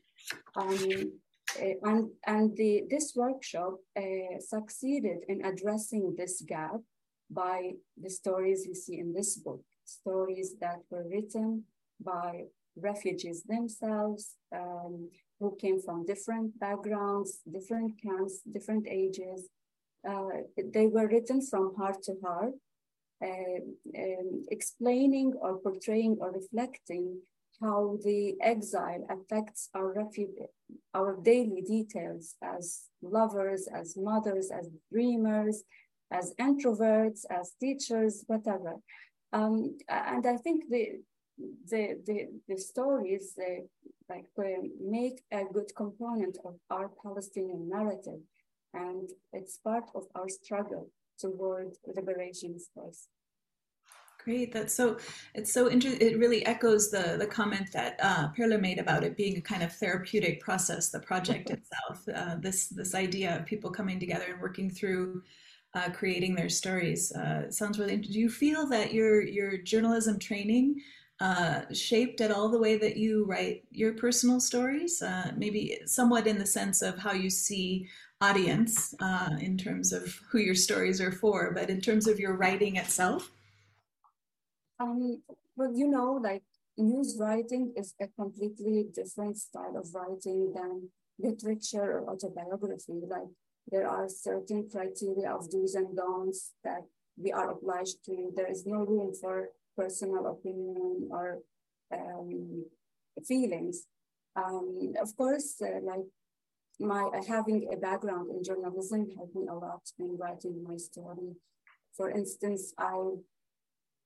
[0.55, 1.11] Um,
[1.59, 6.79] eh, and and the, this workshop uh, succeeded in addressing this gap
[7.29, 11.63] by the stories you see in this book, stories that were written
[12.03, 19.49] by refugees themselves, um, who came from different backgrounds, different camps, different ages.
[20.07, 22.53] Uh, they were written from heart to heart,
[23.23, 23.61] uh,
[23.97, 27.21] um, explaining or portraying or reflecting
[27.61, 29.93] how the exile affects our
[30.95, 35.63] our daily details as lovers, as mothers, as dreamers,
[36.11, 38.75] as introverts, as teachers, whatever.
[39.31, 41.01] Um, and I think the
[41.69, 43.63] the the, the stories they,
[44.09, 44.25] like
[44.79, 48.21] make a good component of our Palestinian narrative,
[48.73, 53.07] and it's part of our struggle toward liberation space.
[54.23, 54.53] Great.
[54.53, 54.97] That's so.
[55.33, 56.07] It's so interesting.
[56.07, 59.63] It really echoes the the comment that uh, Perla made about it being a kind
[59.63, 60.89] of therapeutic process.
[60.89, 62.07] The project itself.
[62.07, 65.23] Uh, this this idea of people coming together and working through
[65.73, 67.11] uh, creating their stories.
[67.13, 67.97] Uh, sounds really.
[67.97, 70.81] Do you feel that your your journalism training
[71.19, 75.01] uh, shaped at all the way that you write your personal stories?
[75.01, 77.87] Uh, maybe somewhat in the sense of how you see
[78.21, 82.35] audience uh, in terms of who your stories are for, but in terms of your
[82.35, 83.31] writing itself.
[84.79, 85.21] Um,
[85.55, 86.43] well, you know, like
[86.77, 93.01] news writing is a completely different style of writing than literature or autobiography.
[93.07, 93.29] Like
[93.69, 96.83] there are certain criteria of do's and don'ts that
[97.17, 98.31] we are obliged to.
[98.35, 101.39] There is no room for personal opinion or
[101.93, 102.65] um,
[103.27, 103.85] feelings.
[104.35, 106.05] Um, of course, uh, like
[106.81, 111.35] my uh, having a background in journalism helped me a lot in writing my story.
[111.95, 112.95] For instance, I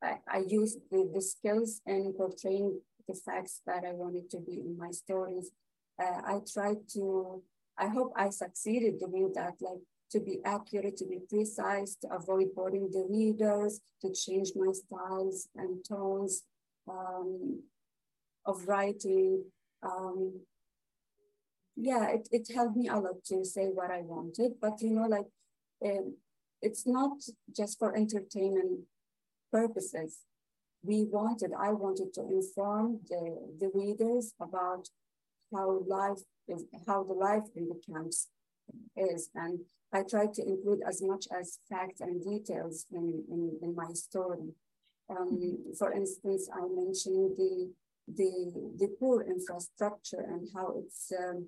[0.04, 4.60] I, I used the, the skills in portraying the facts that I wanted to be
[4.60, 5.52] in my stories.
[6.02, 7.42] Uh, I tried to
[7.78, 9.80] I hope I succeeded doing that, like
[10.12, 15.48] to be accurate, to be precise, to avoid boring the readers, to change my styles
[15.56, 16.44] and tones
[16.90, 17.62] um,
[18.46, 19.44] of writing.
[19.84, 20.40] Um,
[21.76, 25.08] yeah, it, it helped me a lot to say what I wanted, but you know,
[25.08, 25.28] like
[25.86, 26.16] um,
[26.62, 27.18] it's not
[27.56, 28.82] just for entertainment
[29.52, 30.20] purposes.
[30.84, 34.88] We wanted, I wanted to inform the, the readers about
[35.54, 38.28] how life is how the life in the camps
[38.96, 39.30] is.
[39.36, 39.60] And
[39.94, 44.50] I tried to include as much as facts and details in, in, in my story.
[45.10, 47.72] Um, for instance, I mentioned the,
[48.08, 51.48] the, the poor infrastructure and how it's um,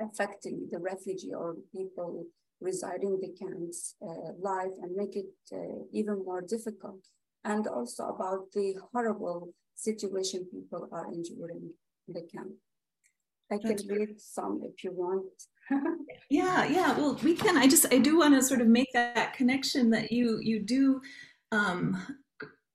[0.00, 2.26] affecting the refugee or people
[2.60, 7.00] residing the camps uh, life and make it uh, even more difficult.
[7.44, 11.70] And also about the horrible situation people are enduring
[12.08, 12.50] in the camp.
[13.50, 15.24] I can read some if you want.
[16.30, 16.96] yeah, yeah.
[16.98, 17.56] Well, we can.
[17.56, 21.00] I just I do want to sort of make that connection that you you do
[21.50, 21.96] um,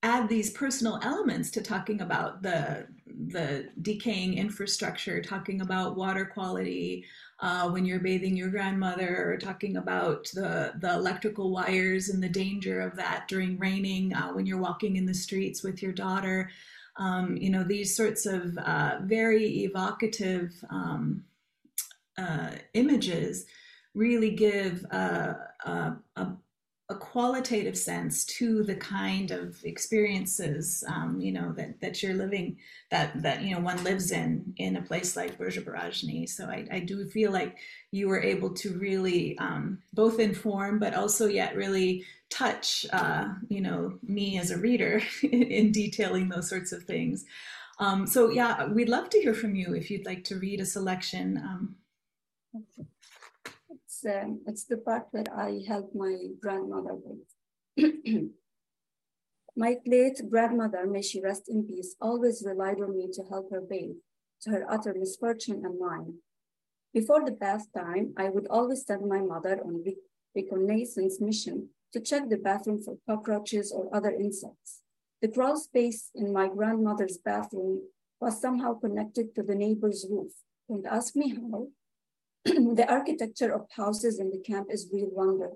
[0.04, 2.86] add these personal elements to talking about the
[3.30, 7.06] the decaying infrastructure, talking about water quality
[7.40, 12.30] uh, when you're bathing your grandmother, or talking about the the electrical wires and the
[12.30, 16.52] danger of that during raining uh, when you're walking in the streets with your daughter.
[16.98, 21.24] Um, you know, these sorts of uh, very evocative um,
[22.18, 23.46] uh, images
[23.96, 25.36] really give a,
[25.66, 26.28] a, a,
[26.90, 32.58] qualitative sense to the kind of experiences, um, you know, that, that you're living,
[32.92, 35.60] that, that, you know, one lives in, in a place like Burj
[36.28, 37.58] So I, I do feel like
[37.92, 43.62] you were able to really um, both inform, but also yet really touch, uh, you
[43.62, 47.24] know, me as a reader in detailing those sorts of things.
[47.80, 50.66] Um, so yeah, we'd love to hear from you if you'd like to read a
[50.66, 51.76] selection.
[54.04, 57.24] It's, um, it's the part that I help my grandmother with.
[59.56, 63.62] my late grandmother, may she rest in peace, always relied on me to help her
[63.62, 63.96] bathe,
[64.42, 66.16] to her utter misfortune and mine.
[66.94, 69.84] Before the bath time, I would always send my mother on
[70.36, 74.82] reconnaissance mission to check the bathroom for cockroaches or other insects.
[75.22, 77.84] The crawl space in my grandmother's bathroom
[78.20, 80.34] was somehow connected to the neighbor's roof.
[80.68, 81.68] Don't ask me how.
[82.80, 85.52] the architecture of houses in the camp is real wonder.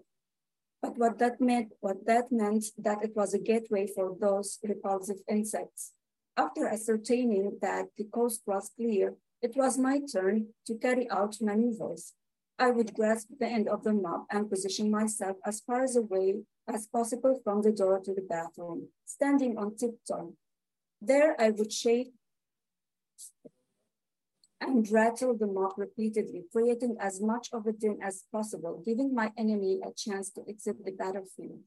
[0.81, 5.17] But what that meant, what that meant that it was a gateway for those repulsive
[5.29, 5.93] insects.
[6.35, 12.13] After ascertaining that the coast was clear, it was my turn to carry out maneuvers
[12.59, 16.41] I would grasp the end of the mop and position myself as far as away
[16.67, 20.33] as possible from the door to the bathroom, standing on tiptoe.
[20.99, 22.13] There I would shake
[24.59, 29.31] and rattle the mop repeatedly, creating as much of a din as possible, giving my
[29.37, 31.63] enemy a chance to exit the battlefield.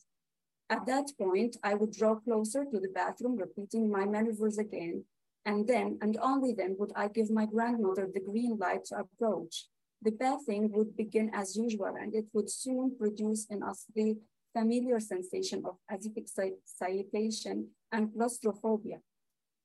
[0.68, 5.05] At that point, I would draw closer to the bathroom, repeating my maneuvers again,
[5.45, 9.68] And then, and only then, would I give my grandmother the green light to approach.
[10.03, 14.18] The bathing would begin as usual, and it would soon produce in us the
[14.53, 18.99] familiar sensation of asphyxiation and claustrophobia.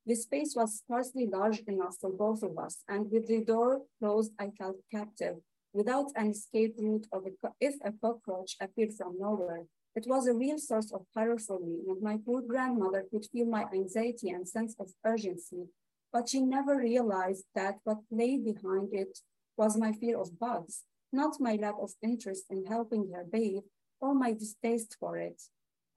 [0.08, 4.34] The space was scarcely large enough for both of us, and with the door closed,
[4.38, 5.38] I felt captive,
[5.74, 9.66] without an escape route of a, if a cockroach appeared from nowhere.
[9.95, 13.47] It was a real source of terror for me, and my poor grandmother could feel
[13.47, 15.70] my anxiety and sense of urgency,
[16.14, 19.18] but she never realized that what lay behind it
[19.58, 23.64] was my fear of bugs, not my lack of interest in helping her bathe
[23.99, 25.41] or my distaste for it.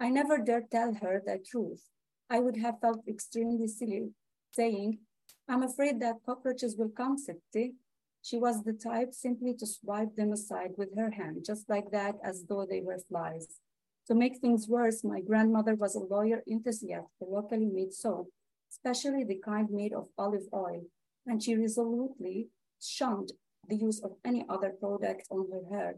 [0.00, 1.82] I never dared tell her the truth.
[2.30, 4.10] I would have felt extremely silly
[4.52, 4.98] saying,
[5.48, 7.72] I'm afraid that cockroaches will come, Sitti.
[8.22, 12.16] She was the type simply to swipe them aside with her hand, just like that,
[12.22, 13.60] as though they were flies.
[14.08, 18.28] To make things worse, my grandmother was a lawyer enthusiast for locally made soap,
[18.70, 20.82] especially the kind made of olive oil,
[21.26, 22.48] and she resolutely
[22.82, 23.32] shunned
[23.68, 25.96] the use of any other product on her hair.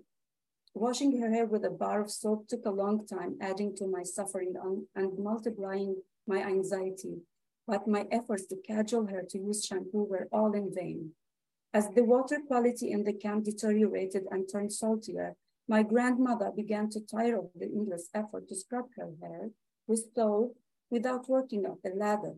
[0.74, 4.04] Washing her hair with a bar of soap took a long time, adding to my
[4.04, 4.54] suffering
[4.94, 7.22] and multiplying my anxiety,
[7.66, 11.12] but my efforts to cajole her to use shampoo were all in vain.
[11.72, 15.36] As the water quality in the camp deteriorated and turned saltier,
[15.68, 19.50] my grandmother began to tire of the endless effort to scrub her hair
[19.86, 20.56] with soap
[20.90, 22.34] without working up the lather.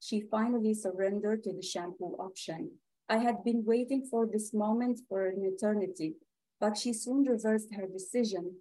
[0.00, 2.70] She finally surrendered to the shampoo option.
[3.08, 6.14] I had been waiting for this moment for an eternity,
[6.60, 8.56] but she soon reversed her decision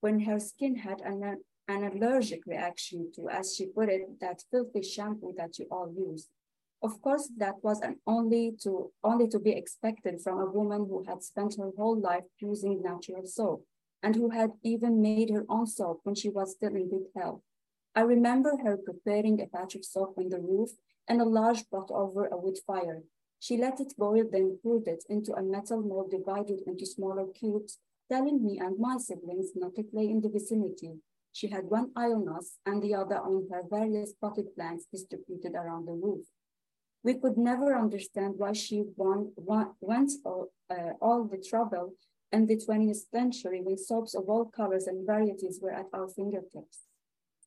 [0.00, 1.40] when her skin had an,
[1.72, 6.28] an allergic reaction to, as she put it, that filthy shampoo that you all use.
[6.82, 11.04] Of course, that was an only to only to be expected from a woman who
[11.08, 13.64] had spent her whole life using natural soap
[14.02, 17.42] and who had even made her own soap when she was still in good health.
[17.94, 20.70] I remember her preparing a batch of soap on the roof
[21.06, 23.02] and a large pot over a wood fire.
[23.38, 27.78] She let it boil, then poured it into a metal mold divided into smaller cubes,
[28.10, 30.92] telling me and my siblings not to play in the vicinity.
[31.32, 35.54] She had one eye on us and the other on her various potted plants distributed
[35.54, 36.26] around the roof.
[37.02, 41.94] We could never understand why she won, won, went all, uh, all the trouble
[42.30, 46.82] in the 20th century when soaps of all colors and varieties were at our fingertips.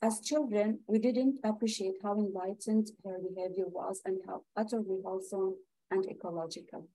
[0.02, 5.56] As children, we didn't appreciate how enlightened her behavior was and how utterly wholesome
[5.90, 6.88] and ecological.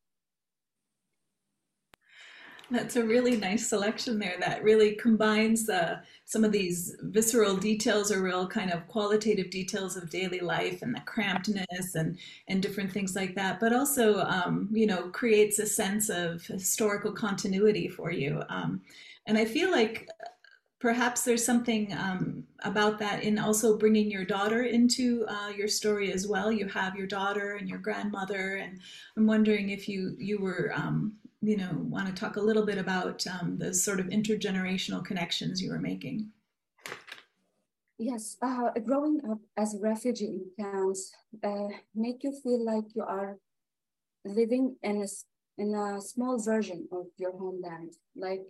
[2.71, 8.13] That's a really nice selection there that really combines uh, some of these visceral details
[8.13, 12.17] or real kind of qualitative details of daily life and the crampedness and,
[12.47, 17.11] and different things like that, but also, um, you know, creates a sense of historical
[17.13, 18.43] continuity for you.
[18.49, 18.83] Um,
[19.27, 20.09] and I feel like
[20.79, 26.13] perhaps there's something um, about that in also bringing your daughter into uh, your story
[26.13, 26.51] as well.
[26.51, 28.81] You have your daughter and your grandmother, and
[29.17, 32.79] I'm wondering if you you were um, you know, want to talk a little bit
[32.79, 36.29] about um, the sort of intergenerational connections you were making.
[37.99, 41.13] Yes, uh, growing up as a refugee in camps
[41.45, 43.39] uh, make you feel like you are
[44.25, 45.07] living in a,
[45.63, 47.93] in a small version of your homeland.
[48.17, 48.43] Like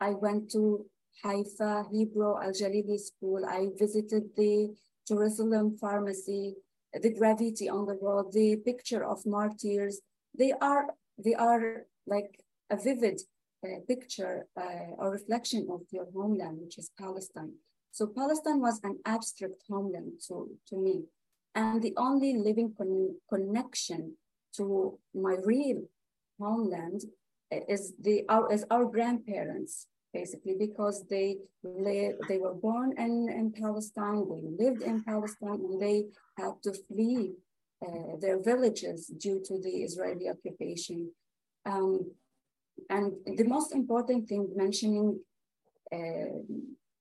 [0.00, 0.86] I went to
[1.24, 3.44] Haifa, Hebrew, Al Jalili school.
[3.46, 4.74] I visited the
[5.06, 6.54] Jerusalem pharmacy,
[6.92, 10.00] the graffiti on the road, the picture of martyrs.
[10.36, 10.86] They are,
[11.24, 12.40] they are like
[12.70, 13.20] a vivid
[13.64, 17.54] uh, picture uh, or reflection of your homeland, which is Palestine.
[17.90, 21.04] So Palestine was an abstract homeland to, to me.
[21.54, 24.16] And the only living con connection
[24.56, 25.82] to my real
[26.38, 27.00] homeland
[27.50, 34.26] is the our, is our grandparents, basically, because they they were born in, in Palestine,
[34.28, 36.04] they lived in Palestine, and they
[36.36, 37.32] had to flee
[37.84, 41.10] uh, their villages due to the Israeli occupation.
[41.66, 42.12] Um,
[42.88, 45.20] and the most important thing mentioning
[45.92, 46.38] uh,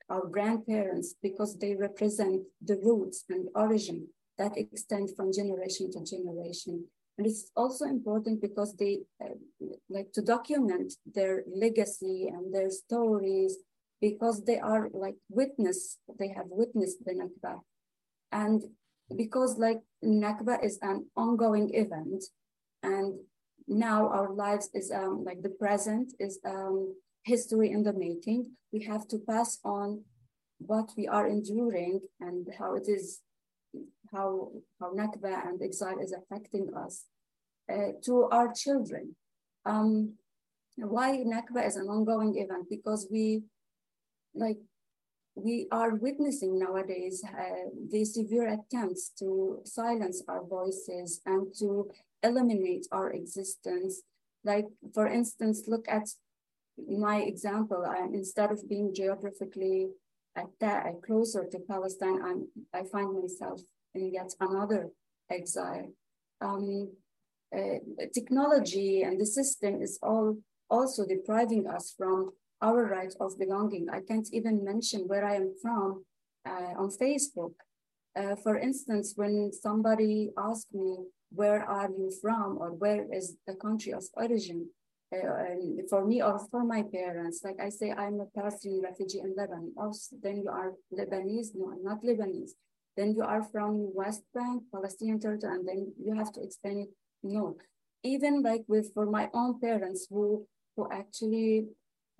[0.09, 6.85] our grandparents because they represent the roots and origin that extend from generation to generation.
[7.17, 9.29] And it's also important because they uh,
[9.89, 13.57] like to document their legacy and their stories
[13.99, 17.59] because they are like witness, they have witnessed the Nakba.
[18.31, 18.63] And
[19.15, 22.23] because like Nakba is an ongoing event
[22.83, 23.19] and
[23.67, 28.51] now our lives is um, like the present is um, history in the making.
[28.71, 30.03] We have to pass on
[30.59, 33.21] what we are enduring and how it is,
[34.11, 37.05] how, how Nakba and exile is affecting us
[37.71, 39.15] uh, to our children.
[39.65, 40.13] Um,
[40.77, 42.67] why Nakba is an ongoing event?
[42.69, 43.43] Because we,
[44.33, 44.57] like,
[45.35, 51.89] we are witnessing nowadays uh, the severe attempts to silence our voices and to
[52.23, 54.01] eliminate our existence.
[54.43, 56.07] Like, for instance, look at
[56.87, 57.85] my example.
[57.85, 59.89] I'm, instead of being geographically
[60.35, 63.61] at that closer to Palestine, I'm, I find myself
[63.95, 64.89] in yet another
[65.29, 65.91] exile.
[66.41, 66.91] Um,
[67.55, 67.79] uh,
[68.13, 70.37] technology and the system is all
[70.69, 73.87] also depriving us from our right of belonging.
[73.89, 76.03] I can't even mention where I am from
[76.45, 77.53] uh, on Facebook.
[78.15, 80.97] Uh, for instance, when somebody asked me,
[81.31, 84.69] where are you from or where is the country of origin,
[85.13, 85.55] uh,
[85.89, 89.73] for me or for my parents, like I say, I'm a Palestinian refugee in Lebanon.
[89.77, 91.49] Also, then you are Lebanese?
[91.55, 92.51] No, I'm not Lebanese.
[92.95, 96.89] Then you are from West Bank, Palestinian territory, and then you have to explain it.
[97.23, 97.57] No,
[98.03, 101.67] even like with for my own parents who who actually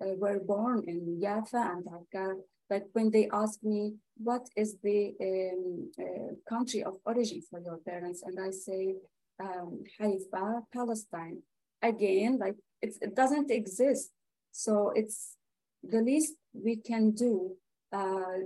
[0.00, 2.36] uh, were born in Jaffa and Akka,
[2.70, 7.78] like when they ask me, what is the um, uh, country of origin for your
[7.78, 8.22] parents?
[8.22, 8.94] And I say,
[9.40, 11.42] um, Haifa, Palestine.
[11.82, 14.10] Again, like it doesn't exist.
[14.50, 15.36] So it's
[15.82, 17.52] the least we can do
[17.92, 18.42] uh,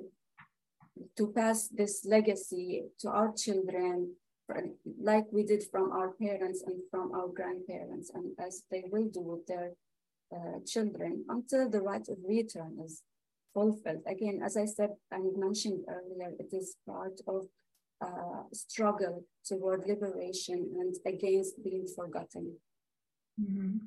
[1.17, 4.15] to pass this legacy to our children,
[5.01, 9.21] like we did from our parents and from our grandparents, and as they will do
[9.21, 9.73] with their
[10.35, 13.03] uh, children until the right of return is
[13.55, 14.03] fulfilled.
[14.07, 17.47] Again, as I said and mentioned earlier, it is part of
[18.03, 22.57] uh, struggle toward liberation and against being forgotten.
[23.41, 23.79] Mm-hmm.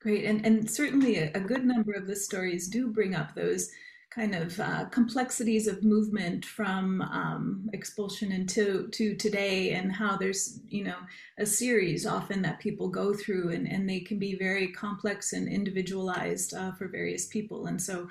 [0.00, 3.70] Great, and and certainly a, a, good number of the stories do bring up those
[4.10, 10.60] kind of uh, complexities of movement from um, expulsion into to today, and how there's
[10.68, 10.98] you know
[11.38, 15.48] a series often that people go through, and and they can be very complex and
[15.48, 18.06] individualized uh, for various people, and so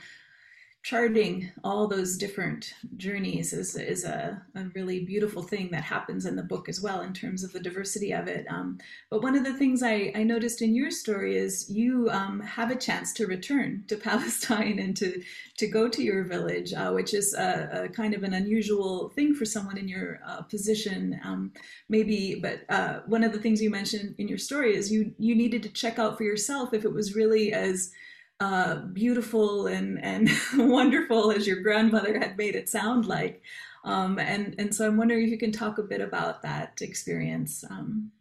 [0.84, 6.36] charting all those different journeys is, is a, a, really beautiful thing that happens in
[6.36, 8.46] the book as well in terms of the diversity of it.
[8.50, 8.80] Um,
[9.10, 12.70] but one of the things I, I, noticed in your story is you um, have
[12.70, 15.24] a chance to return to Palestine and to,
[15.58, 19.34] to go to your village, uh, which is a, a, kind of an unusual thing
[19.34, 21.54] for someone in your uh, position, um,
[21.88, 22.42] maybe.
[22.42, 25.64] But uh, one of the things you mentioned in your story is you, you needed
[25.64, 27.92] to check out for yourself if it was really as
[28.40, 33.42] uh, beautiful and, and wonderful as your grandmother had made it sound like.
[33.84, 37.64] Um, and, and so I'm wondering if you can talk a bit about that experience.
[37.70, 38.12] Um,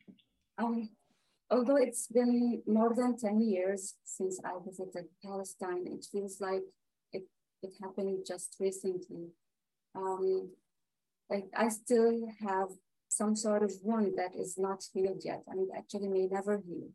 [0.59, 0.91] um,
[1.51, 6.63] although it's been more than 10 years since I visited Palestine, it feels like
[7.13, 7.25] it,
[7.63, 9.29] it happened just recently.
[9.95, 10.51] Um,
[11.31, 12.69] like I still have
[13.09, 16.89] some sort of wound that is not healed yet and actually may never heal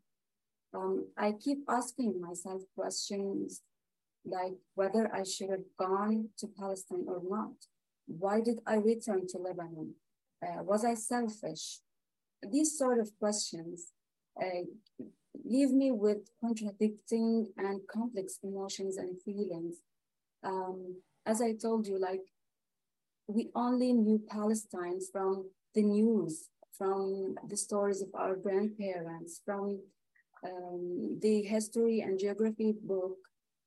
[0.74, 3.62] um, I keep asking myself questions
[4.24, 7.52] like whether I should have gone to Palestine or not.
[8.06, 9.94] Why did I return to Lebanon?
[10.42, 11.80] Uh, was I selfish?
[12.42, 13.92] These sort of questions
[14.40, 14.64] uh,
[15.44, 19.76] leave me with contradicting and complex emotions and feelings.
[20.44, 20.96] Um,
[21.26, 22.22] as I told you, like
[23.26, 29.80] we only knew Palestine from the news, from the stories of our grandparents, from
[30.44, 33.16] um, the history and geography book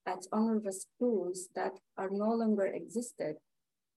[0.06, 3.36] at UNRWA schools that are no longer existed.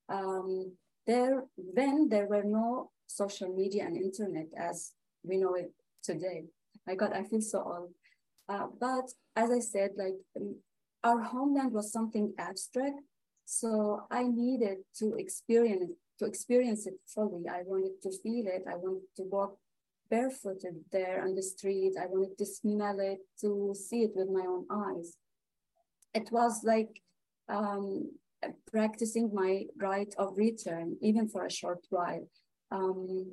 [0.08, 0.72] Um,
[1.06, 1.44] there,
[1.74, 5.72] then there were no social media and internet as we know it
[6.02, 6.44] today.
[6.86, 7.90] My God, I feel so old.
[8.48, 10.56] Uh, but as I said, like um,
[11.02, 13.00] our homeland was something abstract,
[13.44, 17.48] so I needed to experience to experience it fully.
[17.48, 18.64] I wanted to feel it.
[18.70, 19.56] I wanted to walk
[20.10, 21.94] barefooted there on the street.
[22.00, 25.16] I wanted to smell it, to see it with my own eyes.
[26.14, 27.00] It was like
[27.48, 28.10] um,
[28.70, 32.28] practicing my right of return, even for a short while.
[32.70, 33.32] Um,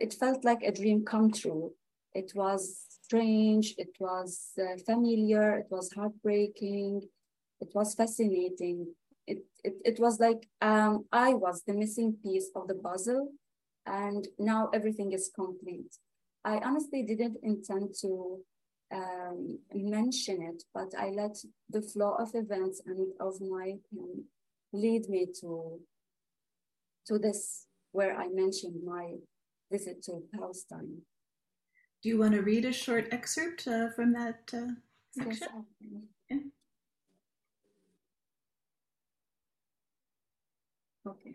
[0.00, 1.72] it felt like a dream come true.
[2.14, 7.02] It was strange, it was uh, familiar, it was heartbreaking,
[7.60, 8.94] it was fascinating.
[9.26, 13.32] It, it, it was like um, I was the missing piece of the puzzle
[13.86, 15.96] and now everything is complete.
[16.44, 18.40] I honestly didn't intend to
[18.92, 21.36] um, mention it, but I let
[21.70, 23.76] the flow of events and of my
[24.72, 25.80] lead me to,
[27.06, 29.14] to this, where I mentioned my
[29.70, 31.02] visit to Palestine.
[32.02, 34.72] Do you want to read a short excerpt uh, from that uh,
[35.10, 35.48] section?
[35.80, 35.90] Yes,
[36.30, 36.38] yeah.
[41.08, 41.34] Okay.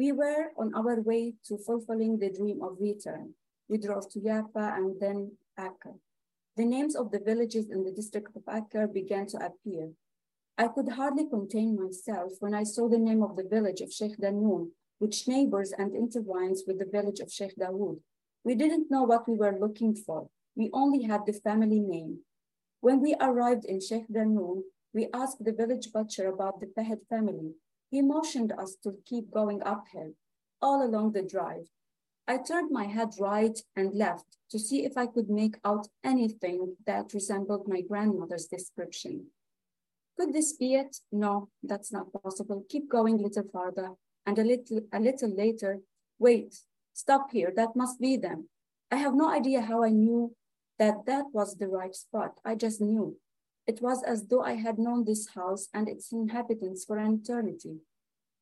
[0.00, 3.34] We were on our way to fulfilling the dream of return.
[3.68, 5.92] We drove to Jaffa and then Akka.
[6.56, 9.90] The names of the villages in the district of Akka began to appear.
[10.56, 14.16] I could hardly contain myself when I saw the name of the village of Sheikh
[14.16, 14.70] Danoun,
[15.00, 17.98] which neighbors and intertwines with the village of Sheikh Dawood.
[18.42, 20.30] We didn't know what we were looking for.
[20.56, 22.20] We only had the family name.
[22.80, 24.62] When we arrived in Sheikh Danoun,
[24.94, 27.52] we asked the village butcher about the Fahad family.
[27.90, 30.14] He motioned us to keep going uphill,
[30.62, 31.66] all along the drive.
[32.28, 36.76] I turned my head right and left to see if I could make out anything
[36.86, 39.26] that resembled my grandmother's description.
[40.16, 40.98] Could this be it?
[41.10, 42.64] No, that's not possible.
[42.68, 43.90] Keep going a little farther.
[44.26, 45.80] And a little, a little later,
[46.18, 46.54] wait,
[46.92, 47.52] stop here.
[47.56, 48.48] That must be them.
[48.92, 50.36] I have no idea how I knew
[50.78, 52.38] that that was the right spot.
[52.44, 53.16] I just knew.
[53.70, 57.76] It was as though I had known this house and its inhabitants for an eternity.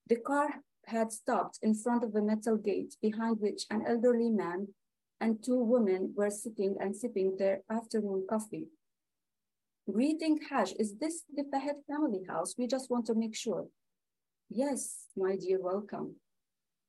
[0.07, 0.49] The car
[0.87, 4.69] had stopped in front of a metal gate behind which an elderly man
[5.21, 8.69] and two women were sitting and sipping their afternoon coffee.
[9.93, 12.55] Greeting Hajj, is this the Fahad family house?
[12.57, 13.67] We just want to make sure.
[14.49, 16.17] Yes, my dear, welcome.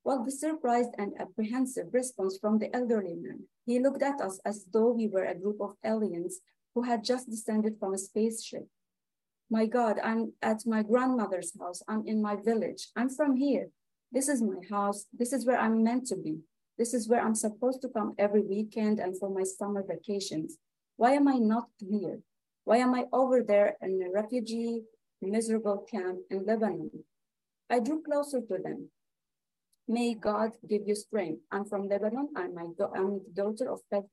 [0.06, 3.50] Well, the surprised and apprehensive response from the elderly man.
[3.66, 6.40] He looked at us as though we were a group of aliens
[6.74, 8.68] who had just descended from a spaceship.
[9.50, 11.82] My God, I'm at my grandmother's house.
[11.88, 12.90] I'm in my village.
[12.96, 13.70] I'm from here.
[14.12, 15.06] This is my house.
[15.12, 16.40] This is where I'm meant to be.
[16.78, 20.58] This is where I'm supposed to come every weekend and for my summer vacations.
[20.98, 22.20] Why am I not here?
[22.64, 24.84] Why am I over there in a refugee,
[25.22, 26.92] miserable camp in Lebanon?
[27.70, 28.90] I drew closer to them.
[29.88, 31.42] May God give you strength.
[31.52, 32.30] I'm from Lebanon.
[32.36, 34.06] I'm, my I'm the daughter of Beth.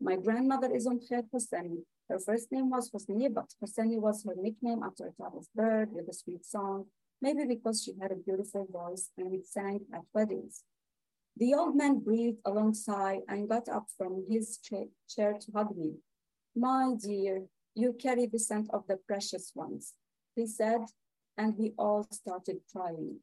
[0.00, 1.82] My grandmother is on Khair Hosseini.
[2.08, 6.08] Her first name was Hosni, but Hosseini was her nickname after a type bird with
[6.08, 6.86] a sweet song,
[7.20, 10.62] maybe because she had a beautiful voice and sang at weddings.
[11.36, 15.76] The old man breathed a long sigh and got up from his chair to hug
[15.76, 15.94] me.
[16.54, 19.94] My dear, you carry the scent of the precious ones,
[20.34, 20.80] he said,
[21.36, 23.20] and we all started crying.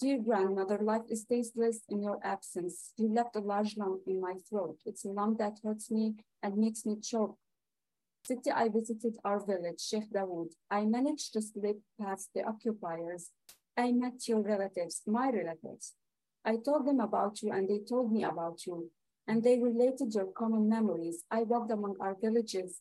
[0.00, 2.92] Dear grandmother, life is tasteless in your absence.
[2.96, 4.78] You left a large lump in my throat.
[4.84, 7.38] It's a lump that hurts me and makes me choke.
[8.28, 10.52] Sitti, I visited our village, Sheikh Dawood.
[10.68, 13.30] I managed to slip past the occupiers.
[13.76, 15.94] I met your relatives, my relatives.
[16.44, 18.90] I told them about you and they told me about you.
[19.28, 21.22] And they related your common memories.
[21.30, 22.80] I walked among our villages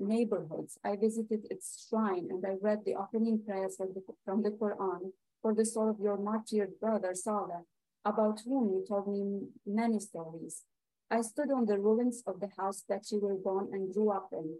[0.00, 0.78] neighborhoods.
[0.82, 5.12] I visited its shrine and I read the opening prayers from the, from the Quran
[5.42, 7.64] for the soul of your martyred brother Saleh,
[8.04, 10.62] about whom you told me many stories.
[11.10, 14.28] I stood on the ruins of the house that you were born and grew up
[14.32, 14.58] in.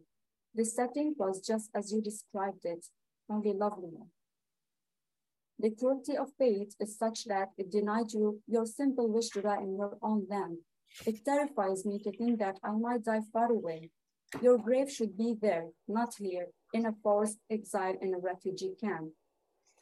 [0.55, 2.87] The setting was just as you described it,
[3.31, 4.07] only lovelier.
[5.59, 9.63] The cruelty of fate is such that it denied you your simple wish to die
[9.63, 10.59] in your own land.
[11.07, 13.91] It terrifies me to think that I might die far away,
[14.41, 19.11] your grave should be there, not here, in a forced exile in a refugee camp.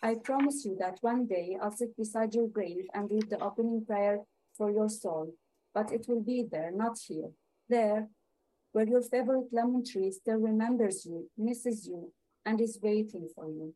[0.03, 3.84] I promise you that one day I'll sit beside your grave and read the opening
[3.84, 4.20] prayer
[4.57, 5.34] for your soul,
[5.74, 7.30] but it will be there, not here.
[7.68, 8.09] There,
[8.72, 12.12] where your favorite lemon tree still remembers you, misses you,
[12.46, 13.74] and is waiting for you.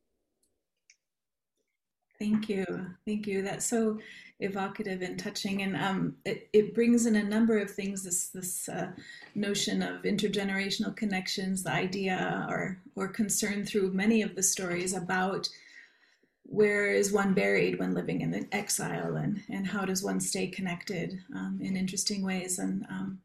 [2.19, 2.65] Thank you.
[3.05, 3.43] Thank you.
[3.43, 3.99] That's so
[4.39, 5.63] evocative and touching.
[5.63, 8.93] And um, it, it brings in a number of things this, this uh,
[9.35, 15.49] notion of intergenerational connections, the idea or, or concern through many of the stories about
[16.53, 20.47] where is one buried when living in the exile and, and how does one stay
[20.47, 22.59] connected um, in interesting ways.
[22.59, 23.21] And um,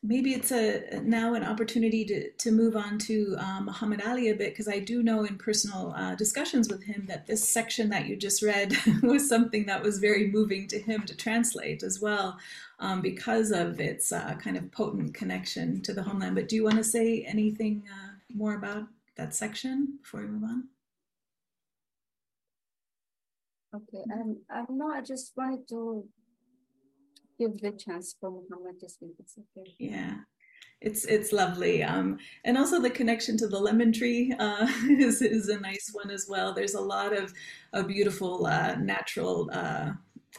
[0.00, 4.36] maybe it's a now an opportunity to, to move on to uh, Muhammad Ali a
[4.36, 8.06] bit because I do know in personal uh, discussions with him that this section that
[8.06, 12.38] you just read was something that was very moving to him to translate as well
[12.78, 16.36] um, because of its uh, kind of potent connection to the homeland.
[16.36, 18.84] But do you want to say anything uh, more about
[19.16, 20.68] that section before we move on?
[23.74, 26.04] Okay, um, um, no, I just wanted to
[27.38, 29.14] give the chance for Muhammad to speak.
[29.18, 29.74] It's okay.
[29.78, 30.16] Yeah.
[30.80, 35.48] It's it's lovely, um, and also the connection to the lemon tree uh, is is
[35.48, 36.52] a nice one as well.
[36.52, 37.32] There's a lot of,
[37.72, 39.92] of beautiful uh, natural uh,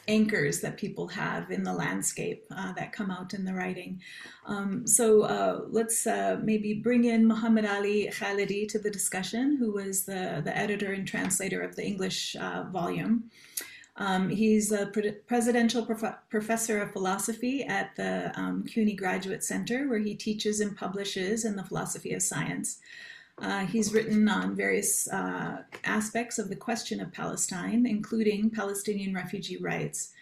[0.08, 4.00] anchors that people have in the landscape uh, that come out in the writing.
[4.46, 9.72] Um, so uh, let's uh, maybe bring in Muhammad Ali Khalidi to the discussion, who
[9.72, 13.30] was the, the editor and translator of the English uh, volume.
[13.96, 19.88] Um, he's a pre- presidential prof- professor of philosophy at the um, CUNY Graduate Center,
[19.88, 22.80] where he teaches and publishes in the philosophy of science.
[23.38, 29.56] Uh, he's written on various uh, aspects of the question of Palestine, including Palestinian refugee
[29.56, 30.12] rights.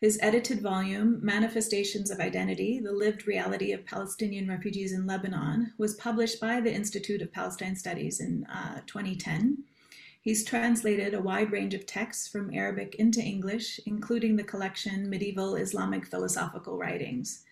[0.00, 5.94] His edited volume, Manifestations of Identity The Lived Reality of Palestinian Refugees in Lebanon, was
[5.94, 9.64] published by the Institute of Palestine Studies in uh, 2010.
[10.20, 15.54] He's translated a wide range of texts from Arabic into English, including the collection Medieval
[15.54, 17.44] Islamic Philosophical Writings.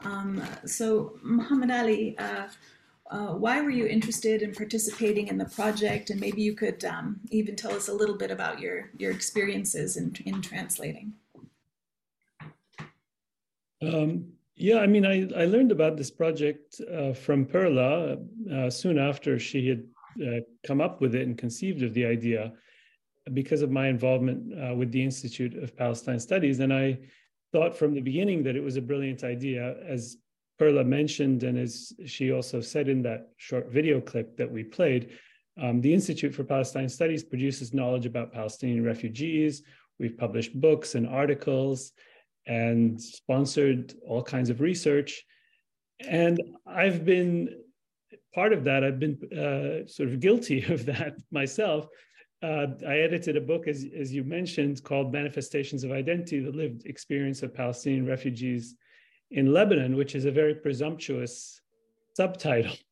[0.00, 2.16] Um, so, Muhammad Ali,
[3.10, 6.10] uh, why were you interested in participating in the project?
[6.10, 9.96] And maybe you could um, even tell us a little bit about your, your experiences
[9.96, 11.14] in, in translating.
[13.80, 18.18] Um, yeah, I mean, I, I learned about this project uh, from Perla
[18.52, 19.84] uh, soon after she had
[20.26, 22.52] uh, come up with it and conceived of the idea
[23.32, 26.60] because of my involvement uh, with the Institute of Palestine Studies.
[26.60, 26.98] And I
[27.52, 30.16] thought from the beginning that it was a brilliant idea, as
[30.58, 35.10] Perla mentioned, and as she also said in that short video clip that we played.
[35.60, 39.62] Um, the Institute for Palestine Studies produces knowledge about Palestinian refugees.
[39.98, 41.92] We've published books and articles
[42.46, 45.24] and sponsored all kinds of research.
[46.00, 47.50] And I've been
[48.34, 51.88] part of that, I've been uh, sort of guilty of that myself.
[52.40, 56.86] Uh, I edited a book, as, as you mentioned, called Manifestations of Identity The Lived
[56.86, 58.76] Experience of Palestinian Refugees
[59.30, 61.60] in Lebanon, which is a very presumptuous
[62.14, 62.76] subtitle.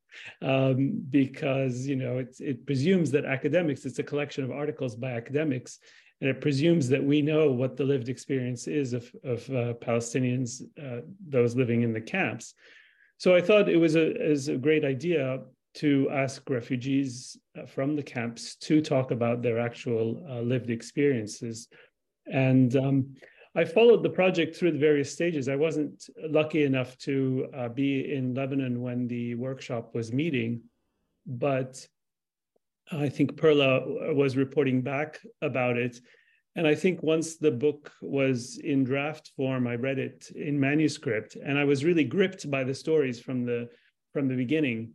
[0.41, 5.11] Um, because you know it, it presumes that academics it's a collection of articles by
[5.11, 5.79] academics
[6.21, 10.63] and it presumes that we know what the lived experience is of, of uh, Palestinians,
[10.83, 12.55] uh, those living in the camps.
[13.19, 15.41] So I thought it was a, is a great idea
[15.75, 21.69] to ask refugees uh, from the camps to talk about their actual uh, lived experiences.
[22.33, 23.15] And um,
[23.57, 25.49] I followed the project through the various stages.
[25.49, 30.61] I wasn't lucky enough to uh, be in Lebanon when the workshop was meeting,
[31.27, 31.87] but
[32.93, 35.99] I think Perla was reporting back about it.
[36.55, 41.37] And I think once the book was in draft form, I read it in manuscript,
[41.37, 43.71] and I was really gripped by the stories from the
[44.13, 44.93] from the beginning.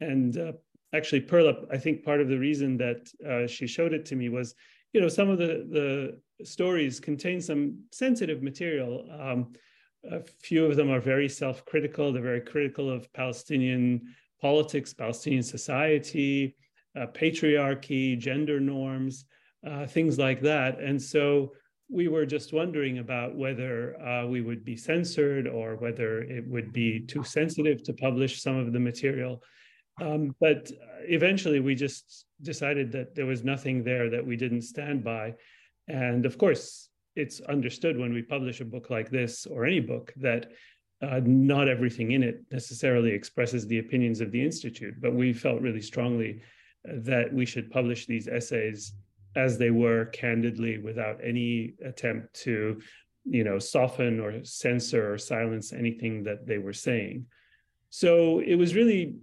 [0.00, 0.52] And uh,
[0.92, 4.28] actually, Perla, I think part of the reason that uh, she showed it to me
[4.28, 4.54] was,
[4.92, 9.06] you know, some of the the stories contain some sensitive material.
[9.20, 9.52] Um,
[10.10, 12.12] a few of them are very self-critical.
[12.12, 14.00] They're very critical of Palestinian
[14.40, 16.56] politics, Palestinian society
[16.96, 19.24] uh, patriarchy, gender norms,
[19.66, 20.80] uh, things like that.
[20.80, 21.52] And so
[21.88, 26.72] we were just wondering about whether uh, we would be censored or whether it would
[26.72, 29.42] be too sensitive to publish some of the material.
[30.00, 30.70] Um, but
[31.02, 35.34] eventually we just decided that there was nothing there that we didn't stand by.
[35.88, 40.12] And of course, it's understood when we publish a book like this or any book
[40.16, 40.52] that
[41.02, 45.60] uh, not everything in it necessarily expresses the opinions of the Institute, but we felt
[45.60, 46.42] really strongly
[46.84, 48.94] that we should publish these essays
[49.36, 52.80] as they were candidly without any attempt to
[53.24, 57.26] you know soften or censor or silence anything that they were saying
[57.90, 59.14] so it was really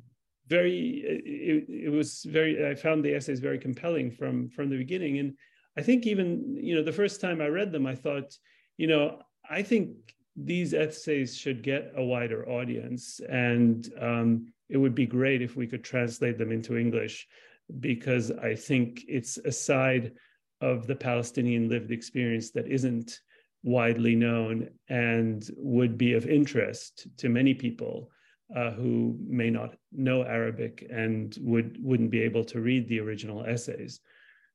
[0.47, 5.19] very it, it was very i found the essays very compelling from from the beginning.
[5.19, 5.33] And
[5.77, 8.35] i think even you know the first time i read them i thought
[8.77, 9.89] you know i think
[10.37, 13.19] these essays should get a wider audience.
[13.27, 17.27] And um, it would be great if we could translate them into english
[17.79, 20.13] because I think it's a side
[20.61, 23.19] of the Palestinian lived experience that isn't
[23.63, 28.09] widely known and would be of interest to many people
[28.55, 33.43] uh, who may not know Arabic and would wouldn't be able to read the original
[33.45, 33.99] essays.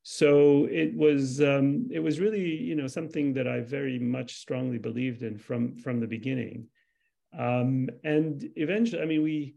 [0.03, 4.79] So it was um, it was really you know something that I very much strongly
[4.79, 6.67] believed in from from the beginning,
[7.39, 9.55] um, and eventually I mean we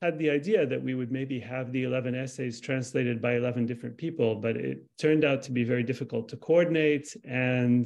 [0.00, 3.96] had the idea that we would maybe have the 11 essays translated by 11 different
[3.96, 7.16] people, but it turned out to be very difficult to coordinate.
[7.24, 7.84] And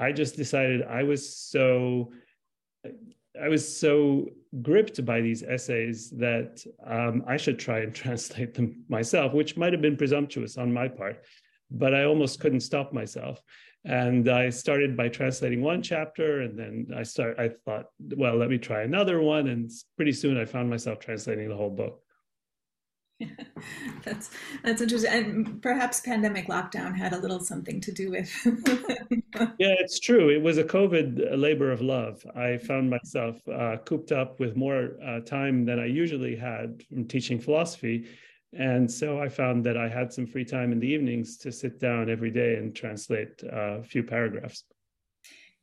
[0.00, 2.10] I just decided I was so
[3.40, 4.28] I was so
[4.62, 9.72] gripped by these essays that um, I should try and translate them myself, which might
[9.72, 11.24] have been presumptuous on my part,
[11.70, 13.40] but I almost couldn't stop myself.
[13.86, 17.84] And i started by translating one chapter and then i start i thought
[18.16, 19.48] well let me try another one.
[19.48, 22.00] And pretty soon i found myself translating the whole book
[24.04, 24.30] that's
[24.62, 25.12] that's interesting.
[25.12, 28.30] And perhaps pandemic lockdown had a little something to do with
[29.58, 30.30] yeah it's true.
[30.30, 32.24] It was a covid labor of love.
[32.34, 37.06] I found myself uh, cooped up with more uh, time than i usually had from
[37.06, 38.06] teaching philosophy.
[38.56, 41.80] And so I found that I had some free time in the evenings to sit
[41.80, 44.64] down every day and translate uh, a few paragraphs.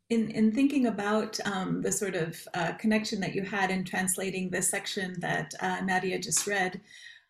[0.10, 4.50] In, in thinking about um, the sort of uh, connection that you had in translating
[4.50, 6.82] the section that uh, Nadia just read,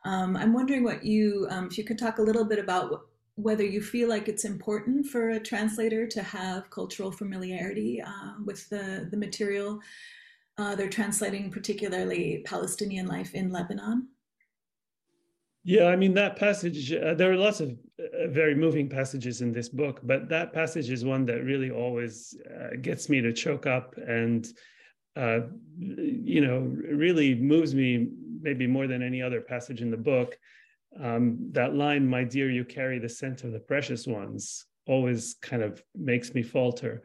[0.06, 3.64] um, I'm wondering what you, um, if you could talk a little bit about whether
[3.64, 9.08] you feel like it's important for a translator to have cultural familiarity uh, with the,
[9.10, 9.80] the material
[10.58, 14.08] uh, they're translating, particularly Palestinian life in Lebanon.
[15.64, 19.54] Yeah, I mean, that passage, uh, there are lots of uh, very moving passages in
[19.54, 23.68] this book, but that passage is one that really always uh, gets me to choke
[23.68, 24.48] up and,
[25.16, 25.42] uh,
[25.78, 26.60] you know,
[26.92, 28.10] really moves me
[28.42, 30.38] maybe more than any other passage in the book.
[31.00, 35.64] Um, that line, my dear, you carry the scent of the precious ones, always kind
[35.64, 37.04] of makes me falter.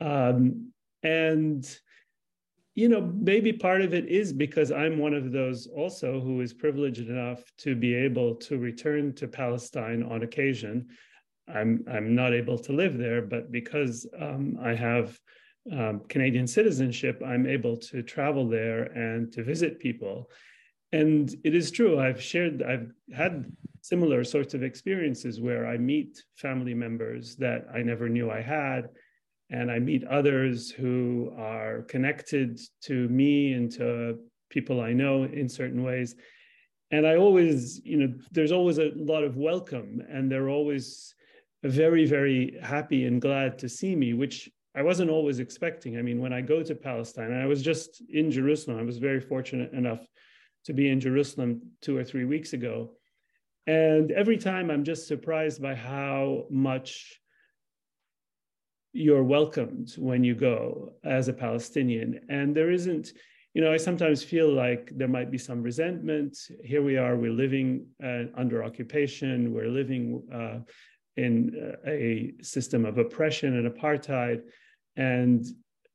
[0.00, 0.72] Um,
[1.02, 1.78] and
[2.78, 6.54] you know, maybe part of it is because I'm one of those also who is
[6.54, 10.86] privileged enough to be able to return to Palestine on occasion.
[11.52, 15.18] I'm I'm not able to live there, but because um, I have
[15.72, 20.30] um, Canadian citizenship, I'm able to travel there and to visit people.
[20.92, 21.98] And it is true.
[22.00, 22.62] I've shared.
[22.62, 23.44] I've had
[23.82, 28.88] similar sorts of experiences where I meet family members that I never knew I had
[29.50, 34.18] and I meet others who are connected to me and to
[34.50, 36.14] people I know in certain ways.
[36.90, 41.14] And I always, you know, there's always a lot of welcome, and they're always
[41.62, 45.98] very, very happy and glad to see me, which I wasn't always expecting.
[45.98, 49.20] I mean, when I go to Palestine, I was just in Jerusalem, I was very
[49.20, 50.06] fortunate enough
[50.68, 52.90] to be in Jerusalem two or three weeks ago.
[53.66, 57.18] And every time I'm just surprised by how much
[58.92, 62.20] you're welcomed when you go as a Palestinian.
[62.28, 63.14] And there isn't,
[63.54, 66.36] you know, I sometimes feel like there might be some resentment.
[66.62, 70.58] Here we are, we're living uh, under occupation, we're living uh,
[71.16, 71.34] in
[71.86, 74.42] a system of oppression and apartheid.
[74.96, 75.46] And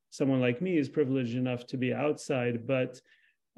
[0.10, 3.00] someone like me is privileged enough to be outside, but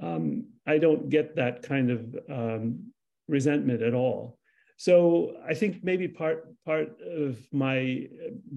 [0.02, 2.92] um, I don't get that kind of um,
[3.28, 4.38] resentment at all.
[4.78, 8.08] So I think maybe part part of my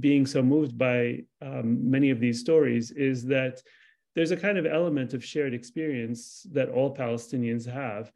[0.01, 3.63] being so moved by um, many of these stories is that
[4.17, 8.11] there's a kind of element of shared experience that all Palestinians have,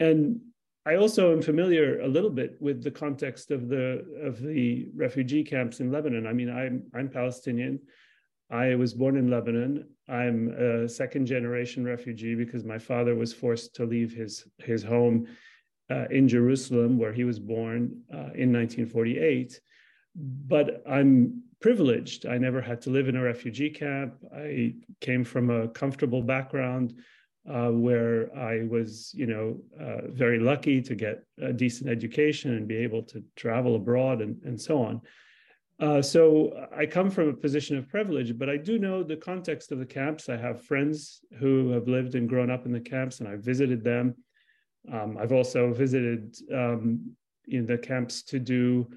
[0.00, 0.40] and
[0.86, 5.44] I also am familiar a little bit with the context of the of the refugee
[5.44, 6.26] camps in Lebanon.
[6.26, 7.78] I mean, I'm I'm Palestinian.
[8.50, 9.84] I was born in Lebanon.
[10.08, 15.26] I'm a second generation refugee because my father was forced to leave his his home
[15.90, 19.60] uh, in Jerusalem, where he was born uh, in 1948.
[20.14, 22.26] But I'm privileged.
[22.26, 24.14] I never had to live in a refugee camp.
[24.34, 26.94] I came from a comfortable background
[27.48, 32.68] uh, where I was, you know, uh, very lucky to get a decent education and
[32.68, 35.00] be able to travel abroad and, and so on.
[35.80, 39.70] Uh, so I come from a position of privilege, but I do know the context
[39.70, 40.28] of the camps.
[40.28, 43.84] I have friends who have lived and grown up in the camps, and I visited
[43.84, 44.14] them.
[44.92, 47.14] Um, I've also visited um,
[47.46, 48.88] in the camps to do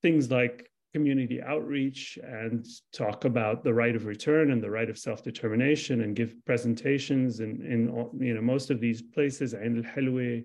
[0.00, 2.64] things like community outreach and
[2.94, 7.50] talk about the right of return and the right of self-determination and give presentations in,
[7.72, 7.80] in
[8.26, 10.44] you know most of these places Ain al-Hilwe,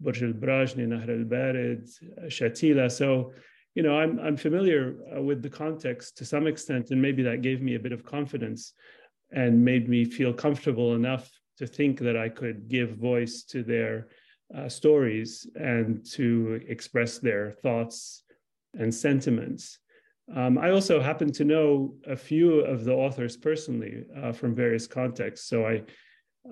[0.00, 1.88] Burj al-Barajneh, Nahr al-Bared,
[2.26, 2.88] Shatila.
[2.92, 3.32] So,
[3.78, 7.42] you know, I'm, I'm familiar uh, with the context to some extent, and maybe that
[7.42, 8.72] gave me a bit of confidence
[9.30, 14.08] and made me feel comfortable enough to think that I could give voice to their
[14.52, 18.24] uh, stories and to express their thoughts
[18.76, 19.78] and sentiments.
[20.34, 24.88] Um, I also happen to know a few of the authors personally uh, from various
[24.88, 25.48] contexts.
[25.48, 25.84] So I,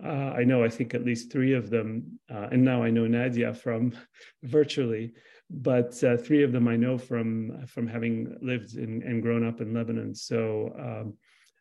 [0.00, 3.08] uh, I know I think at least three of them, uh, and now I know
[3.08, 3.94] Nadia from
[4.44, 5.12] virtually,
[5.50, 9.60] but uh, three of them I know from from having lived in, and grown up
[9.60, 10.14] in Lebanon.
[10.14, 11.14] So um,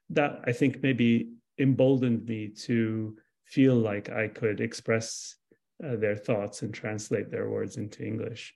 [0.10, 5.36] that I think maybe emboldened me to feel like I could express
[5.84, 8.54] uh, their thoughts and translate their words into English.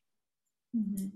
[0.75, 1.07] Mm-hmm.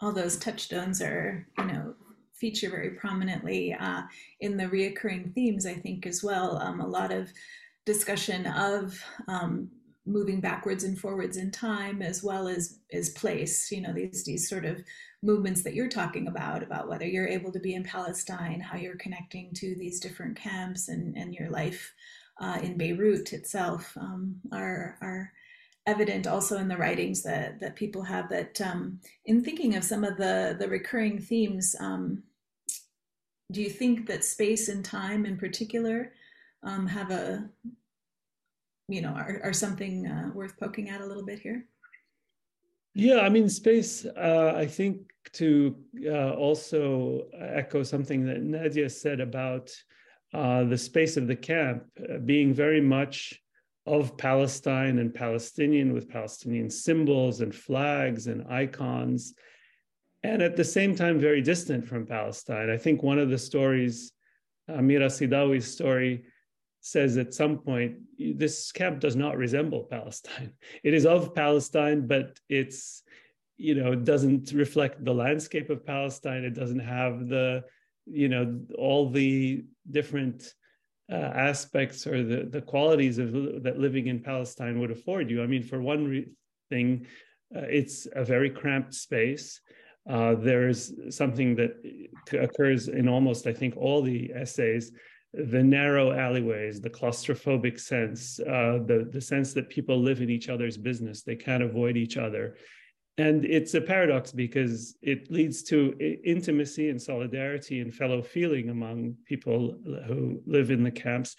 [0.00, 1.94] All those touchstones are, you know,
[2.34, 4.02] feature very prominently uh,
[4.40, 6.56] in the reoccurring themes, I think, as well.
[6.58, 7.30] Um, a lot of
[7.84, 8.98] discussion of
[9.28, 9.68] um,
[10.10, 14.48] moving backwards and forwards in time as well as as place you know these these
[14.48, 14.82] sort of
[15.22, 18.96] movements that you're talking about about whether you're able to be in palestine how you're
[18.96, 21.92] connecting to these different camps and and your life
[22.40, 25.32] uh, in Beirut itself um, are, are
[25.86, 30.04] evident also in the writings that, that people have that um, in thinking of some
[30.04, 32.22] of the, the recurring themes, um,
[33.52, 36.12] do you think that space and time in particular
[36.62, 37.48] um, have a,
[38.90, 41.66] you know, are, are something uh, worth poking at a little bit here?
[42.94, 45.76] Yeah, I mean, space, uh, I think to
[46.06, 49.70] uh, also echo something that Nadia said about
[50.34, 53.40] uh, the space of the camp uh, being very much
[53.86, 59.34] of Palestine and Palestinian with Palestinian symbols and flags and icons,
[60.22, 62.70] and at the same time, very distant from Palestine.
[62.70, 64.12] I think one of the stories,
[64.68, 66.24] Amira Sidawi's story,
[66.80, 70.52] says at some point, this camp does not resemble Palestine.
[70.82, 73.02] It is of Palestine, but it's,
[73.56, 76.44] you know, it doesn't reflect the landscape of Palestine.
[76.44, 77.64] It doesn't have the,
[78.06, 80.54] you know, all the different
[81.12, 81.16] uh,
[81.50, 85.42] aspects or the, the qualities of that living in Palestine would afford you.
[85.42, 86.28] I mean, for one re-
[86.70, 87.06] thing,
[87.54, 89.60] uh, it's a very cramped space.
[90.08, 91.72] Uh, there's something that
[92.32, 94.92] occurs in almost, I think, all the essays
[95.32, 100.48] the narrow alleyways, the claustrophobic sense, uh, the, the sense that people live in each
[100.48, 102.56] other's business, they can't avoid each other.
[103.16, 109.14] And it's a paradox because it leads to intimacy and solidarity and fellow feeling among
[109.26, 109.76] people
[110.06, 111.36] who live in the camps.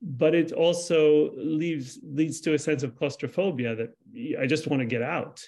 [0.00, 3.90] But it also leaves leads to a sense of claustrophobia that
[4.38, 5.42] I just want to get out.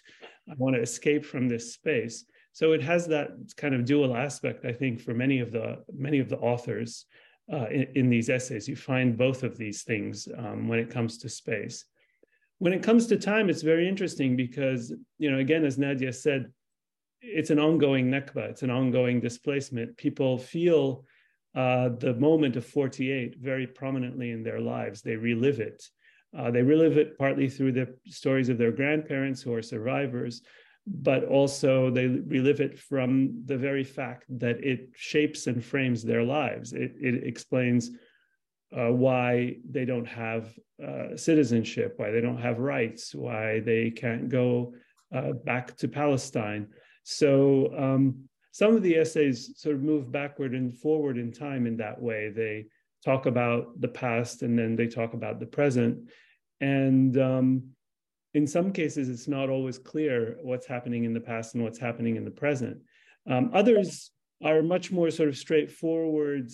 [0.51, 2.25] I want to escape from this space.
[2.53, 6.19] So it has that kind of dual aspect, I think, for many of the many
[6.19, 7.07] of the authors
[7.53, 8.69] uh, in, in, these essays.
[8.69, 11.85] You find both of these things um, when it comes to space.
[12.59, 16.53] When it comes to time, it's very interesting because, you know, again, as Nadia said,
[17.21, 19.97] it's an ongoing Nakba, it's an ongoing displacement.
[19.97, 21.05] People feel
[21.55, 25.03] uh, the moment of 48 very prominently in their lives.
[25.03, 25.83] They relive it.
[26.37, 30.43] Uh, they relive it partly through the stories of their grandparents who are survivors,
[30.91, 36.23] but also they relive it from the very fact that it shapes and frames their
[36.23, 36.73] lives.
[36.73, 37.91] It, it explains
[38.77, 40.53] uh, why they don't have
[40.85, 44.75] uh, citizenship, why they don't have rights, why they can't go
[45.15, 46.69] uh, back to Palestine.
[47.03, 51.77] So um, some of the essays sort of move backward and forward in time in
[51.79, 52.31] that way.
[52.31, 52.67] They
[53.05, 56.11] talk about the past and then they talk about the present.
[56.61, 57.71] And um,
[58.39, 62.15] in some cases, it's not always clear what's happening in the past and what's happening
[62.15, 62.79] in the present.
[63.29, 64.13] Um, others
[64.45, 66.49] are much more sort of straightforward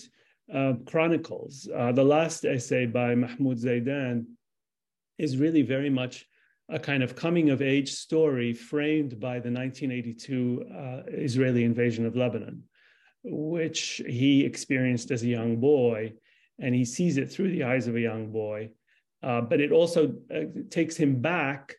[0.53, 1.69] uh, chronicles.
[1.77, 4.25] Uh, the last essay by Mahmoud Zaidan
[5.19, 6.25] is really very much
[6.71, 12.17] a kind of coming of age story framed by the 1982 uh, Israeli invasion of
[12.17, 12.63] Lebanon,
[13.25, 16.15] which he experienced as a young boy,
[16.59, 18.71] and he sees it through the eyes of a young boy.
[19.25, 21.75] Uh, but it also uh, takes him back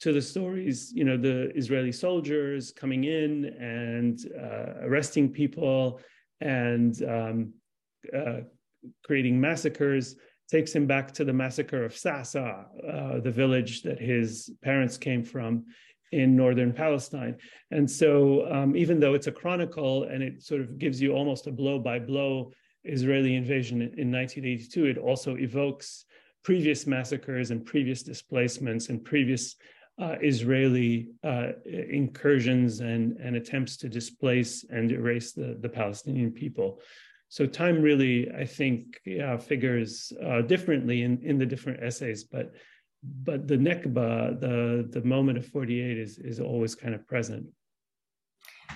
[0.00, 6.00] to the stories, you know, the Israeli soldiers coming in and uh, arresting people
[6.40, 7.52] and um,
[8.16, 8.40] uh,
[9.04, 10.16] creating massacres
[10.50, 15.22] takes him back to the massacre of Sasa, uh, the village that his parents came
[15.22, 15.64] from
[16.12, 17.36] in northern Palestine.
[17.70, 21.46] And so, um, even though it's a chronicle and it sort of gives you almost
[21.46, 22.52] a blow by blow
[22.84, 26.06] Israeli invasion in, in 1982, it also evokes
[26.44, 29.56] previous massacres and previous displacements and previous
[30.00, 36.80] uh, Israeli uh, incursions and, and attempts to displace and erase the, the Palestinian people.
[37.28, 42.54] So time really, I think, yeah, figures uh, differently in, in the different essays, but
[43.02, 47.46] but the Nakba, the the moment of 48 is is always kind of present.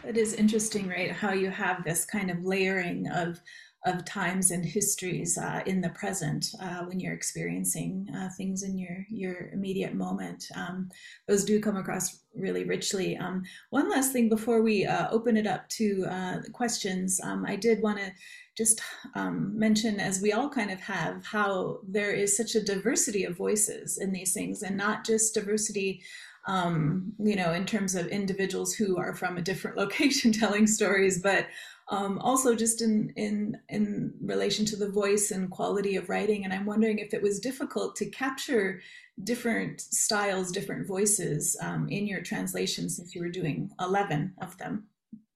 [0.06, 1.10] It is interesting, right?
[1.10, 3.40] How you have this kind of layering of
[3.84, 8.78] of times and histories uh, in the present uh, when you're experiencing uh, things in
[8.78, 10.46] your your immediate moment.
[10.54, 10.88] Um,
[11.26, 13.16] those do come across really richly.
[13.16, 17.56] Um, one last thing before we uh, open it up to uh, questions, um, I
[17.56, 18.12] did want to
[18.56, 18.80] just
[19.14, 23.36] um, mention, as we all kind of have, how there is such a diversity of
[23.36, 26.02] voices in these things, and not just diversity
[26.46, 31.22] um, you know, in terms of individuals who are from a different location telling stories,
[31.22, 31.46] but
[31.92, 36.44] um, also just in in in relation to the voice and quality of writing.
[36.44, 38.80] And i'm wondering if it was difficult to capture
[39.22, 44.88] different styles different voices um, in your translation since you were doing 11 of them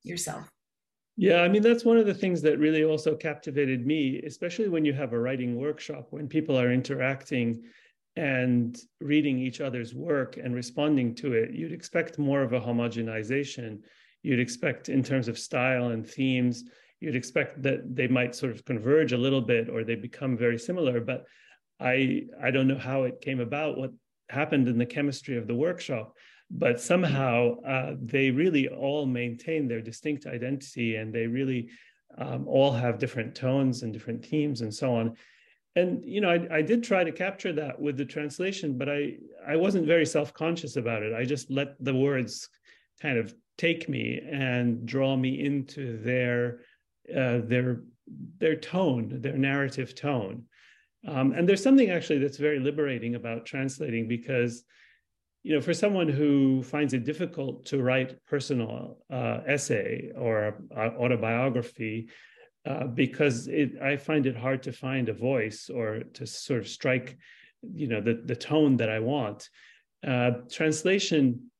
[0.02, 0.48] yourself.
[1.18, 4.84] Yeah i mean that's one of the things that really also captivated me especially when
[4.84, 7.62] you have a writing workshop when people are interacting
[8.16, 13.80] and reading each other's work and responding to it you'd expect more of a homogenization
[14.26, 16.64] you'd expect in terms of style and themes
[17.00, 20.58] you'd expect that they might sort of converge a little bit or they become very
[20.58, 21.24] similar but
[21.80, 23.92] i i don't know how it came about what
[24.28, 26.14] happened in the chemistry of the workshop
[26.50, 31.68] but somehow uh, they really all maintain their distinct identity and they really
[32.18, 35.16] um, all have different tones and different themes and so on.
[35.74, 39.00] And you know I, I did try to capture that with the translation but i
[39.46, 41.12] i wasn't very self-conscious about it.
[41.12, 42.48] I just let the words
[43.02, 46.60] kind of take me and draw me into their
[47.14, 47.82] uh, their
[48.38, 50.44] their tone, their narrative tone.
[51.06, 54.64] Um, and there's something actually that's very liberating about translating because,
[55.42, 60.90] you know, for someone who finds it difficult to write personal uh, essay or uh,
[60.98, 62.08] autobiography,
[62.64, 66.68] uh, because it, I find it hard to find a voice or to sort of
[66.68, 67.16] strike,
[67.62, 69.48] you know, the, the tone that I want.
[70.06, 71.50] Uh, translation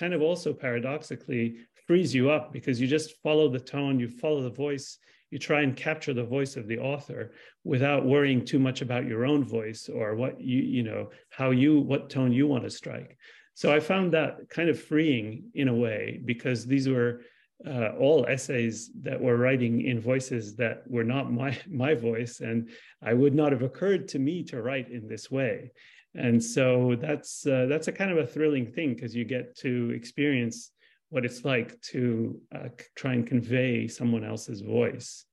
[0.00, 4.42] kind of also paradoxically frees you up because you just follow the tone, you follow
[4.42, 4.98] the voice,
[5.30, 7.32] you try and capture the voice of the author
[7.64, 11.80] without worrying too much about your own voice or what you, you know, how you,
[11.80, 13.18] what tone you want to strike.
[13.54, 17.20] So I found that kind of freeing in a way because these were
[17.66, 22.70] uh, all essays that were writing in voices that were not my my voice, and
[23.02, 25.72] I would not have occurred to me to write in this way.
[26.14, 29.90] And so that's uh, that's a kind of a thrilling thing because you get to
[29.90, 30.72] experience
[31.10, 35.24] what it's like to uh, try and convey someone else's voice.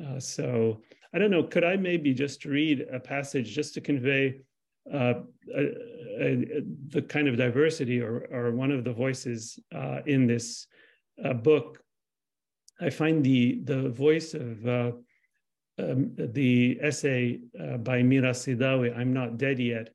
[0.00, 0.82] Uh, so
[1.14, 1.42] I don't know.
[1.42, 4.40] Could I maybe just read a passage just to convey
[4.92, 5.14] uh,
[5.46, 10.66] the kind of diversity or, or one of the voices uh, in this
[11.24, 11.82] uh, book,
[12.80, 17.40] I find the the voice of um, the essay
[17.80, 19.90] by Mira Sidawi, "I'm Not Dead Yet,"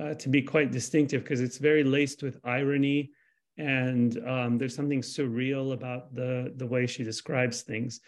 [0.00, 3.10] uh, to be quite distinctive because it's very laced with irony,
[3.56, 8.00] and um, there's something surreal about the the way she describes things.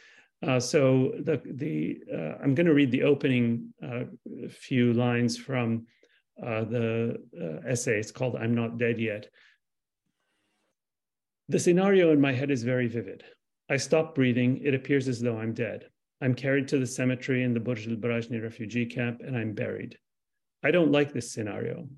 [0.46, 3.74] Uh, so the the uh, I'm going to read the opening
[4.50, 5.86] few lines from
[6.38, 7.18] the
[7.66, 7.98] essay.
[7.98, 9.28] It's called "I'm Not Dead Yet."
[11.48, 13.24] The scenario in my head is very vivid.
[13.68, 14.60] I stop breathing.
[14.62, 15.86] It appears as though I'm dead.
[16.20, 19.98] I'm carried to the cemetery in the Burj al-Barajneh refugee camp and I'm buried.
[20.62, 21.88] I don't like this scenario.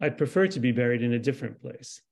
[0.00, 2.02] I'd prefer to be buried in a different place.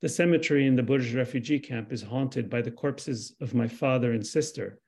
[0.00, 4.12] The cemetery in the Burj refugee camp is haunted by the corpses of my father
[4.12, 4.78] and sister,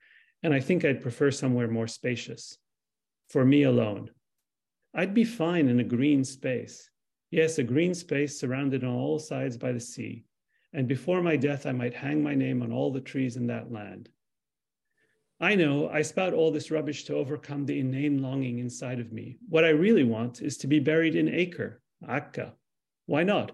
[0.41, 2.57] and I think I'd prefer somewhere more spacious.
[3.29, 4.11] For me alone.
[4.93, 6.89] I'd be fine in a green space.
[7.31, 10.25] Yes, a green space surrounded on all sides by the sea
[10.73, 13.71] and before my death, I might hang my name on all the trees in that
[13.71, 14.09] land.
[15.43, 19.39] I know I spout all this rubbish to overcome the inane longing inside of me.
[19.49, 22.53] What I really want is to be buried in Acre, Akka.
[23.07, 23.51] Why not?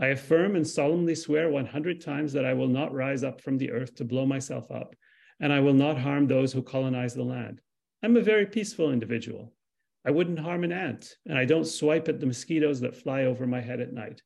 [0.00, 3.72] I affirm and solemnly swear 100 times that I will not rise up from the
[3.72, 4.94] earth to blow myself up,
[5.40, 7.60] and I will not harm those who colonize the land.
[8.04, 9.52] I'm a very peaceful individual.
[10.06, 13.48] I wouldn't harm an ant, and I don't swipe at the mosquitoes that fly over
[13.48, 14.22] my head at night.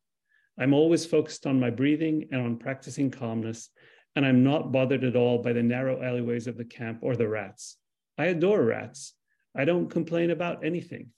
[0.58, 3.70] I'm always focused on my breathing and on practicing calmness,
[4.16, 7.28] and I'm not bothered at all by the narrow alleyways of the camp or the
[7.28, 7.76] rats.
[8.18, 9.12] I adore rats.
[9.54, 11.10] I don't complain about anything.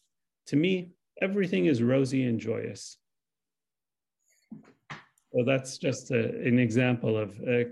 [0.47, 0.91] To me,
[1.23, 2.99] everything is rosy and joyous.
[5.31, 7.71] Well, that's just a, an example of uh,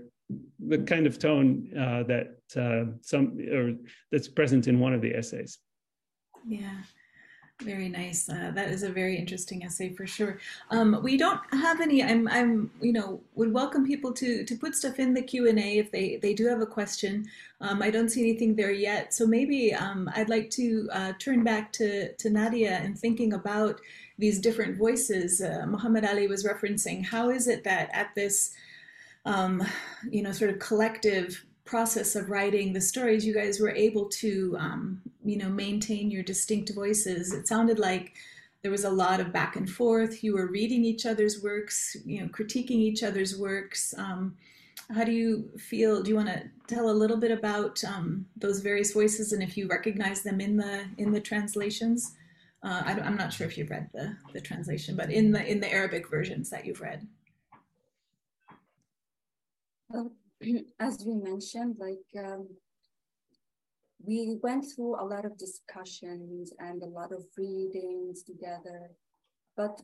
[0.59, 3.73] the kind of tone uh, that uh, some or
[4.11, 5.59] that's present in one of the essays.
[6.47, 6.81] Yeah.
[7.63, 8.29] Very nice.
[8.29, 10.37] Uh, that is a very interesting essay for sure.
[10.69, 12.03] Um, we don't have any.
[12.03, 12.27] I'm.
[12.27, 12.69] I'm.
[12.79, 15.91] You know, would welcome people to to put stuff in the Q and A if
[15.91, 17.25] they they do have a question.
[17.59, 21.43] Um, I don't see anything there yet, so maybe um, I'd like to uh, turn
[21.43, 23.81] back to to Nadia and thinking about
[24.19, 25.41] these different voices.
[25.41, 27.03] Uh, Muhammad Ali was referencing.
[27.03, 28.53] How is it that at this,
[29.25, 29.63] um,
[30.07, 34.55] you know, sort of collective process of writing the stories, you guys were able to,
[34.59, 37.33] um, you know, maintain your distinct voices.
[37.33, 38.13] It sounded like
[38.63, 40.23] there was a lot of back and forth.
[40.23, 43.93] You were reading each other's works, you know, critiquing each other's works.
[43.97, 44.35] Um,
[44.93, 46.01] how do you feel?
[46.01, 49.57] Do you want to tell a little bit about um, those various voices and if
[49.57, 52.15] you recognize them in the in the translations?
[52.63, 55.59] Uh, I am not sure if you've read the the translation, but in the in
[55.59, 57.05] the Arabic versions that you've read.
[60.79, 62.47] as we mentioned, like um,
[64.05, 68.91] we went through a lot of discussions and a lot of readings together,
[69.55, 69.81] but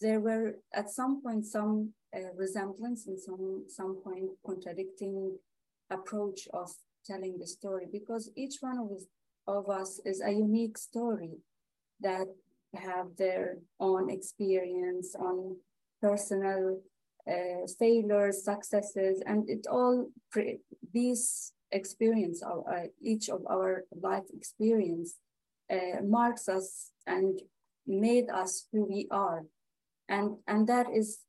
[0.00, 5.36] there were at some point some uh, resemblance and some some point contradicting
[5.90, 6.70] approach of
[7.04, 9.06] telling the story because each one of us,
[9.46, 11.38] of us is a unique story
[12.00, 12.26] that
[12.74, 15.56] have their own experience on
[16.02, 16.80] personal
[17.30, 20.08] uh, failures, successes, and it all
[20.92, 25.16] these experience, uh, each of our life experience
[25.70, 27.40] uh, marks us and
[27.86, 29.44] made us who we are.
[30.08, 31.20] And, and that is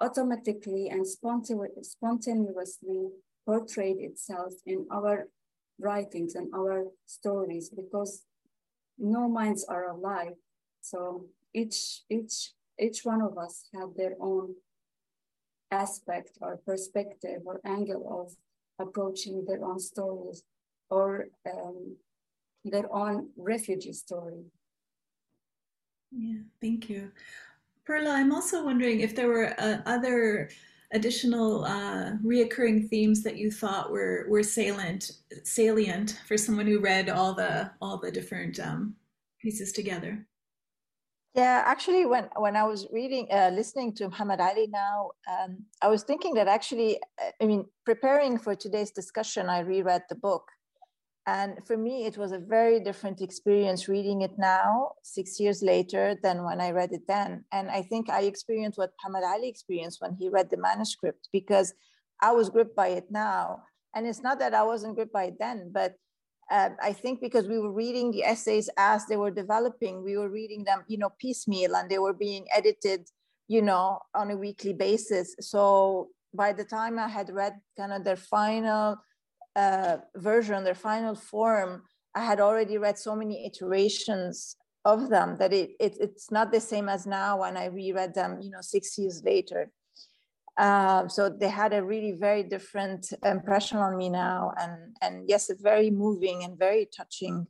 [0.00, 3.08] automatically and spontaneously
[3.44, 5.28] portrayed itself in our
[5.78, 8.24] writings and our stories because
[8.98, 10.36] no minds are alike.
[10.80, 14.54] So each, each, each one of us have their own
[15.82, 18.26] aspect or perspective or angle of
[18.84, 20.42] approaching their own stories
[20.90, 21.96] or um,
[22.64, 24.42] their own refugee story.
[26.10, 27.10] Yeah, thank you.
[27.84, 30.50] Perla, I'm also wondering if there were uh, other
[30.92, 35.10] additional uh, reoccurring themes that you thought were were salient
[35.42, 38.94] salient for someone who read all the all the different um,
[39.40, 40.26] pieces together.
[41.36, 45.88] Yeah, actually, when when I was reading, uh, listening to Muhammad Ali now, um, I
[45.88, 50.44] was thinking that actually, uh, I mean, preparing for today's discussion, I reread the book,
[51.26, 56.16] and for me, it was a very different experience reading it now, six years later,
[56.22, 57.44] than when I read it then.
[57.52, 61.74] And I think I experienced what Muhammad Ali experienced when he read the manuscript because
[62.22, 63.64] I was gripped by it now.
[63.94, 65.96] And it's not that I wasn't gripped by it then, but
[66.50, 70.28] uh, I think because we were reading the essays as they were developing, we were
[70.28, 73.08] reading them, you know, piecemeal, and they were being edited,
[73.48, 75.34] you know, on a weekly basis.
[75.40, 78.96] So by the time I had read kind of their final
[79.56, 81.82] uh, version, their final form,
[82.14, 86.60] I had already read so many iterations of them that it, it it's not the
[86.60, 89.70] same as now when I reread them, you know, six years later.
[90.58, 95.50] Uh, so they had a really very different impression on me now, and and yes,
[95.50, 97.46] a very moving and very touching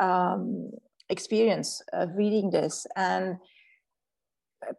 [0.00, 0.70] um,
[1.08, 2.86] experience of reading this.
[2.96, 3.36] And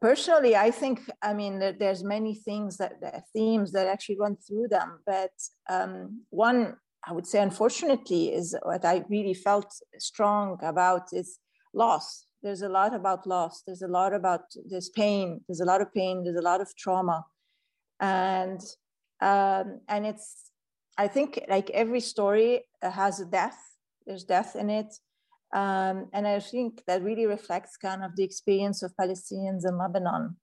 [0.02, 5.00] personally, I think I mean there's many things that, themes that actually run through them,
[5.06, 5.32] but
[5.70, 6.76] um, one
[7.08, 11.40] I would say, unfortunately, is what I really felt strong about is
[11.74, 12.26] loss.
[12.44, 13.64] There's a lot about loss.
[13.66, 15.42] There's a lot about this pain.
[15.48, 16.24] There's a lot of pain.
[16.24, 17.26] There's a lot of trauma
[18.02, 18.60] and
[19.22, 20.50] um, and it's
[20.98, 23.58] I think like every story has a death.
[24.06, 24.94] There's death in it,
[25.54, 30.36] um, and I think that really reflects kind of the experience of Palestinians in Lebanon,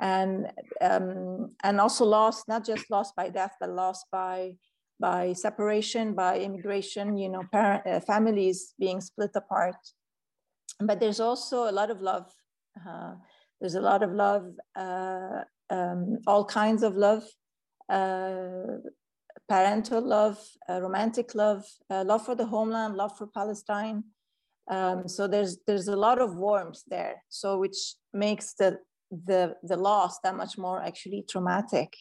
[0.00, 0.46] and
[0.80, 4.56] um, and also lost not just lost by death, but lost by
[5.00, 7.18] by separation, by immigration.
[7.18, 9.76] You know, parent, uh, families being split apart.
[10.80, 12.30] But there's also a lot of love.
[12.88, 13.14] Uh,
[13.60, 17.24] there's a lot of love uh, um, all kinds of love,
[17.88, 18.78] uh,
[19.48, 20.38] parental love,
[20.68, 24.04] uh, romantic love, uh, love for the homeland, love for Palestine.
[24.70, 27.22] Um, so there's there's a lot of warmth there.
[27.28, 28.78] So which makes the
[29.10, 31.92] the the loss that much more actually traumatic.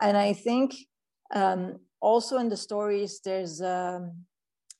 [0.00, 0.74] And I think
[1.34, 4.24] um, also in the stories there's um,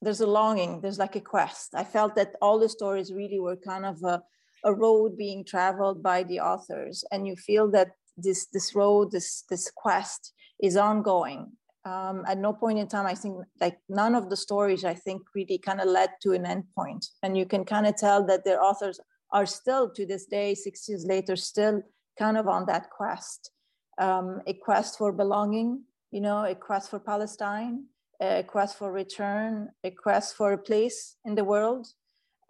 [0.01, 0.81] there's a longing.
[0.81, 1.75] There's like a quest.
[1.75, 4.23] I felt that all the stories really were kind of a
[4.65, 9.45] a road being traveled by the authors and you feel that this this road this
[9.51, 10.33] this quest
[10.63, 11.53] is ongoing.
[11.87, 15.21] Um, at no point in time i think like none of the stories i think
[15.35, 18.43] really kind of led to an end point and you can kind of tell that
[18.43, 18.99] their authors
[19.33, 21.83] are still to this day six years later still
[22.19, 23.51] kind of on that quest.
[23.99, 27.85] Um, a quest for belonging you know a quest for palestine
[28.21, 31.87] a quest for return a quest for a place in the world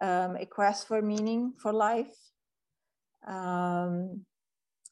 [0.01, 2.15] um, a quest for meaning for life.
[3.27, 4.25] Um,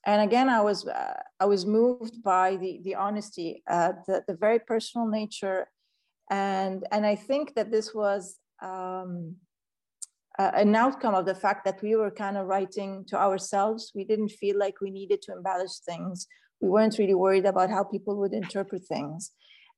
[0.06, 4.36] and again, I was uh, I was moved by the the honesty, uh, the the
[4.36, 5.68] very personal nature,
[6.30, 9.36] and and I think that this was um,
[10.40, 13.92] uh, an outcome of the fact that we were kind of writing to ourselves.
[13.96, 16.28] We didn't feel like we needed to embellish things.
[16.60, 19.32] We weren't really worried about how people would interpret things.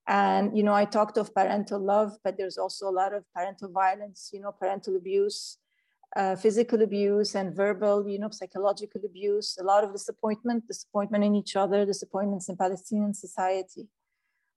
[0.07, 3.69] And, you know, I talked of parental love, but there's also a lot of parental
[3.71, 5.57] violence, you know, parental abuse,
[6.15, 11.35] uh, physical abuse and verbal, you know, psychological abuse, a lot of disappointment, disappointment in
[11.35, 13.87] each other, disappointments in Palestinian society.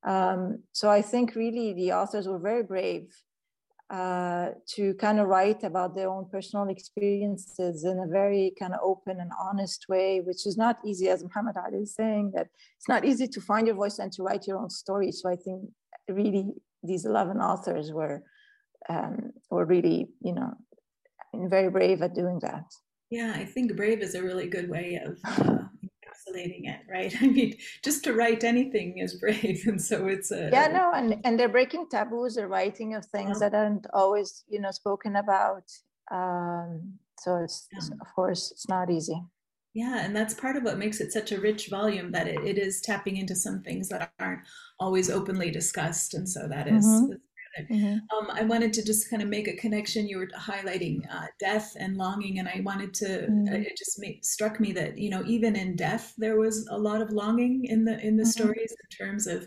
[0.03, 3.11] Um, so I think really the authors were very brave
[3.91, 8.81] uh, to kind of write about their own personal experiences in a very kind of
[8.83, 12.89] open and honest way, which is not easy, as Muhammad Ali is saying, that it's
[12.89, 15.11] not easy to find your voice and to write your own story.
[15.11, 15.71] So I think
[16.09, 16.53] really
[16.83, 18.23] these 11 authors were,
[18.91, 20.53] um, were really, you know,
[21.35, 22.65] very brave at doing that.
[23.11, 25.59] Yeah, I think brave is a really good way of uh,
[26.29, 27.15] encapsulating it, right?
[27.21, 31.21] I mean, just to write anything is brave, and so it's a yeah, no, and
[31.25, 33.49] and they're breaking taboos, they're writing of things yeah.
[33.49, 35.65] that aren't always, you know, spoken about.
[36.11, 37.97] Um, so it's, yeah.
[38.01, 39.21] of course it's not easy.
[39.75, 42.59] Yeah, and that's part of what makes it such a rich volume that it, it
[42.59, 44.41] is tapping into some things that aren't
[44.81, 47.13] always openly discussed, and so that is, mm-hmm.
[47.71, 48.17] Mm-hmm.
[48.17, 50.09] Um, I wanted to just kind of make a connection.
[50.09, 53.07] You were highlighting uh, death and longing, and I wanted to.
[53.07, 53.49] Mm-hmm.
[53.49, 56.79] Uh, it just made, struck me that you know even in death there was a
[56.79, 58.31] lot of longing in the in the mm-hmm.
[58.31, 59.47] stories in terms of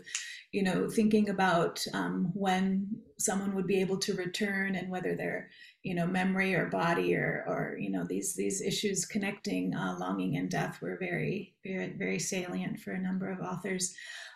[0.52, 2.86] you know, thinking about um, when
[3.18, 5.48] someone would be able to return and whether their,
[5.82, 10.36] you know, memory or body or, or you know, these these issues connecting uh, longing
[10.36, 13.94] and death were very, very, very salient for a number of authors.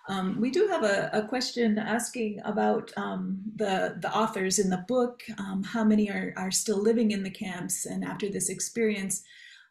[0.08, 4.84] Um, we do have a, a, question asking about um, the the authors in the
[4.88, 5.22] book.
[5.38, 9.22] Um, how many are are still living in the camps, and after this experience,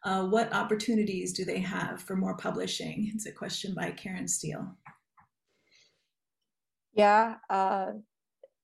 [0.04, 3.10] uh, what opportunities do they have for more publishing?
[3.14, 4.76] It's a question by Karen Steele.
[6.96, 7.92] Yeah, uh,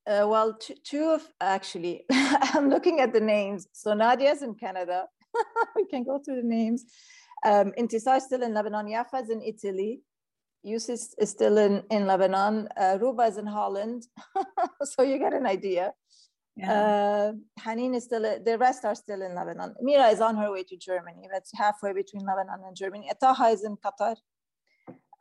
[0.06, 3.68] uh, well, two, two of actually, I'm looking at the names.
[3.72, 5.06] So Nadia's in Canada.
[5.76, 6.86] we can go through the names.
[7.44, 8.86] Um, Intisar is still in Lebanon.
[8.86, 10.00] Yafa is in Italy.
[10.62, 12.68] Yusuf is still in, in Lebanon.
[12.74, 14.06] Uh, Ruba is in Holland.
[14.82, 15.92] so you get an idea.
[16.56, 16.72] Yeah.
[16.72, 19.74] Uh, Hanin is still, the rest are still in Lebanon.
[19.82, 21.28] Mira is on her way to Germany.
[21.30, 23.10] That's halfway between Lebanon and Germany.
[23.20, 24.16] Taha is in Qatar.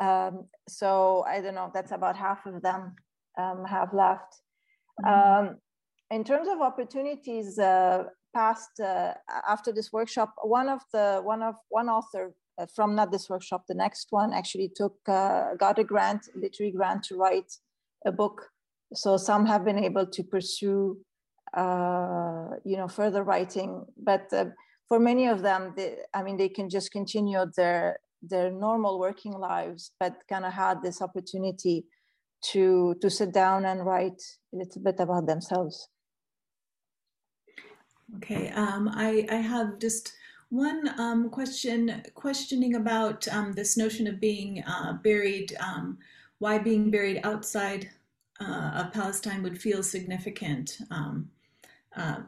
[0.01, 2.95] Um, so I don't know, that's about half of them
[3.37, 4.41] um, have left.
[5.05, 5.49] Mm-hmm.
[5.49, 5.57] Um,
[6.09, 8.03] in terms of opportunities uh,
[8.33, 9.13] past uh,
[9.47, 13.63] after this workshop, one of the one of one author uh, from not this workshop,
[13.67, 17.51] the next one actually took uh, got a grant, literary grant to write
[18.05, 18.49] a book.
[18.93, 20.97] So some have been able to pursue,
[21.55, 24.45] uh, you know, further writing, but uh,
[24.89, 29.33] for many of them, they, I mean, they can just continue their their normal working
[29.33, 31.85] lives, but kind of had this opportunity
[32.51, 34.21] to to sit down and write
[34.53, 35.87] a little bit about themselves.
[38.17, 40.13] Okay, um, I I have just
[40.49, 45.55] one um, question questioning about um, this notion of being uh, buried.
[45.59, 45.97] Um,
[46.39, 47.91] why being buried outside
[48.41, 50.79] uh, of Palestine would feel significant.
[50.89, 51.29] Um,
[51.95, 52.21] uh,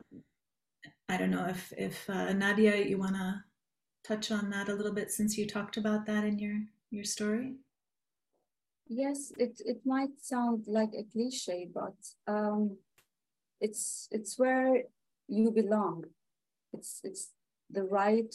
[1.10, 3.44] I don't know if if uh, Nadia, you want to
[4.04, 6.60] touch on that a little bit since you talked about that in your
[6.92, 7.56] your story?
[8.88, 11.96] Yes, it it might sound like a cliche, but
[12.28, 12.78] um,
[13.60, 14.84] it's it's where
[15.28, 16.06] you belong.
[16.74, 17.32] It's it's
[17.70, 18.34] the right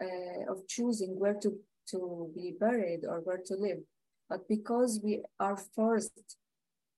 [0.00, 1.58] uh, of choosing where to
[1.90, 3.80] to be buried or where to live.
[4.28, 6.36] But because we are forced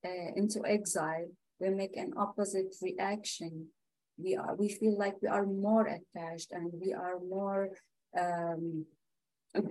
[0.05, 1.29] uh, into exile,
[1.59, 3.69] we make an opposite reaction
[4.23, 7.71] we are we feel like we are more attached and we are more
[8.19, 8.87] um,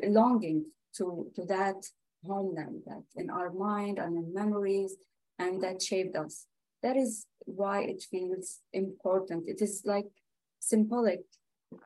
[0.03, 0.65] longing
[0.98, 1.86] to to that
[2.26, 4.95] homeland that in our mind and in memories
[5.40, 6.45] and that shaped us.
[6.84, 9.48] That is why it feels important.
[9.48, 10.10] It is like
[10.60, 11.22] symbolic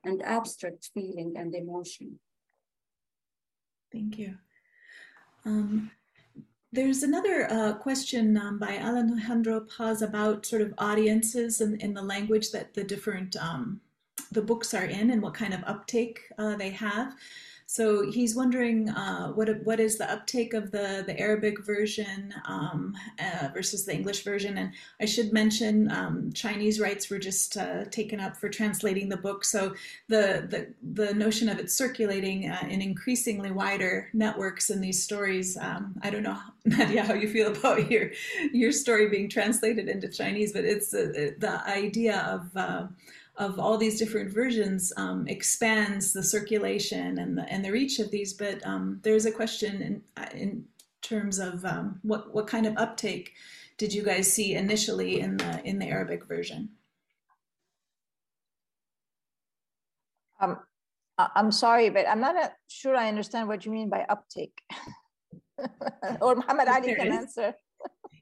[0.04, 2.20] and abstract feeling and emotion.
[3.92, 4.36] Thank you.
[5.46, 5.92] Um,
[6.76, 12.02] there's another uh, question um, by Alejandro Paz about sort of audiences and in the
[12.02, 13.80] language that the different um,
[14.34, 17.16] the books are in and what kind of uptake uh, they have.
[17.68, 22.96] So he's wondering uh, what what is the uptake of the the Arabic version um,
[23.20, 24.60] uh, versus the English version.
[24.60, 24.72] And
[25.02, 29.44] I should mention um, Chinese rights were just uh, taken up for translating the book.
[29.44, 29.74] So
[30.10, 30.74] the the
[31.04, 35.58] the notion of it circulating uh, in increasingly wider networks in these stories.
[35.58, 38.12] Um, I don't know Nadia how you feel about your
[38.54, 42.88] your story being translated into Chinese, but it's uh, the idea of uh,
[43.38, 48.12] of all these different versions um, expands the circulation and the, and the reach of
[48.12, 48.34] these.
[48.34, 50.02] But um, there's a question in,
[50.34, 50.66] in
[51.02, 53.34] terms of um, what, what kind of uptake
[53.78, 56.70] did you guys see initially in the, in the Arabic version?
[60.40, 60.60] Um,
[61.18, 64.58] I'm sorry, but I'm not sure I understand what you mean by uptake.
[66.22, 67.54] or Muhammad Ali can answer.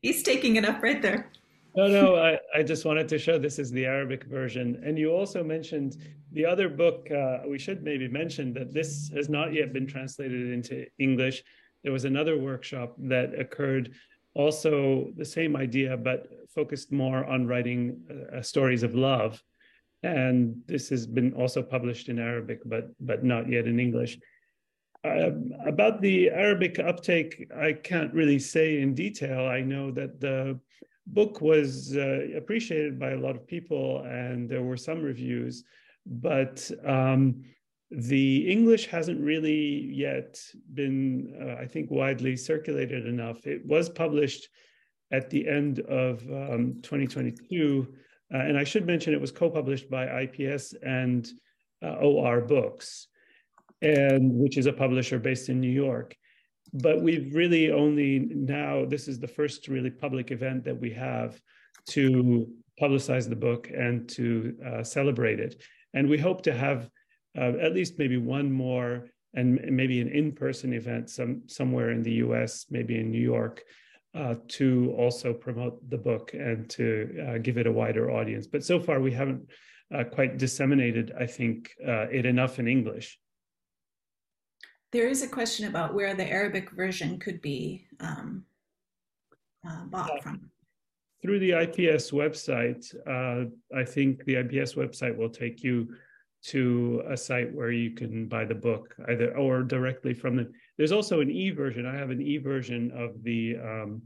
[0.02, 1.32] He's taking it up right there
[1.76, 4.82] no, no, I, I just wanted to show this is the Arabic version.
[4.86, 5.98] And you also mentioned
[6.32, 7.10] the other book.
[7.12, 11.44] Uh, we should maybe mention that this has not yet been translated into English.
[11.84, 13.94] There was another workshop that occurred,
[14.36, 18.02] also the same idea, but focused more on writing
[18.36, 19.42] uh, stories of love.
[20.02, 24.20] And this has been also published in Arabic, but but not yet in English.
[25.04, 25.32] Uh,
[25.66, 29.48] about the Arabic uptake, I can't really say in detail.
[29.48, 30.60] I know that the
[31.08, 35.64] book was uh, appreciated by a lot of people and there were some reviews
[36.06, 37.44] but um,
[37.92, 40.42] the english hasn't really yet
[40.74, 43.46] been uh, i think widely circulated enough.
[43.46, 44.50] It was published
[45.12, 47.88] at the end of um, 2022
[48.34, 51.28] uh, and i should mention it was co-published by ips and
[51.84, 53.08] uh, OR Books
[53.82, 56.16] and which is a publisher based in new york
[56.74, 61.40] but we've really only now this is the first really public event that we have
[61.90, 62.48] to
[62.82, 65.62] publicize the book and to uh, celebrate it
[65.94, 66.90] and we hope to have
[67.38, 72.12] uh, at least maybe one more and maybe an in-person event some somewhere in the
[72.12, 73.64] us maybe in new york
[74.16, 78.48] uh, to also promote the book and to uh, give it a wider audience.
[78.48, 79.50] But so far, we haven't
[79.94, 83.18] uh, quite disseminated, I think, uh, it enough in English.
[84.94, 88.46] There is a question about where the Arabic version could be um,
[89.68, 90.52] uh, bought from.
[91.24, 95.88] Through the IPS website, uh, I think the IPS website will take you
[96.44, 100.92] to a site where you can buy the book either or directly from the there's
[100.92, 104.02] also an e version i have an e version of the um,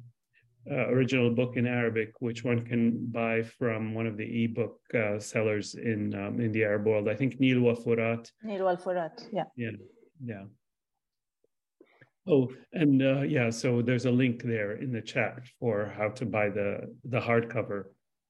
[0.70, 5.18] uh, original book in arabic which one can buy from one of the ebook uh,
[5.18, 7.10] sellers in um, in the arab world.
[7.10, 8.32] I think nil wa furat.
[8.44, 9.46] Nil wa furat yeah.
[9.56, 9.72] Yeah
[10.24, 10.44] yeah
[12.28, 16.26] oh and uh, yeah so there's a link there in the chat for how to
[16.26, 17.86] buy the the hardcover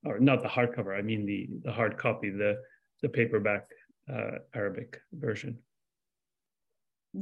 [0.06, 2.56] or not the hardcover i mean the the hard copy the
[3.02, 3.68] the paperback
[4.12, 5.58] uh, Arabic version.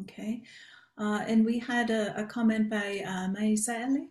[0.02, 0.44] Okay.
[0.98, 4.10] Uh, and we had a, a comment by uh, Maisa Ali.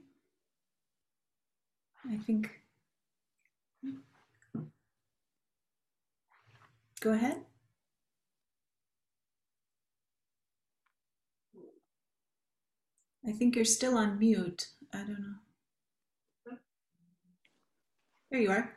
[2.10, 2.50] I think.
[7.00, 7.42] Go ahead.
[13.26, 14.68] I think you're still on mute.
[14.92, 16.56] I don't know.
[18.30, 18.76] There you are.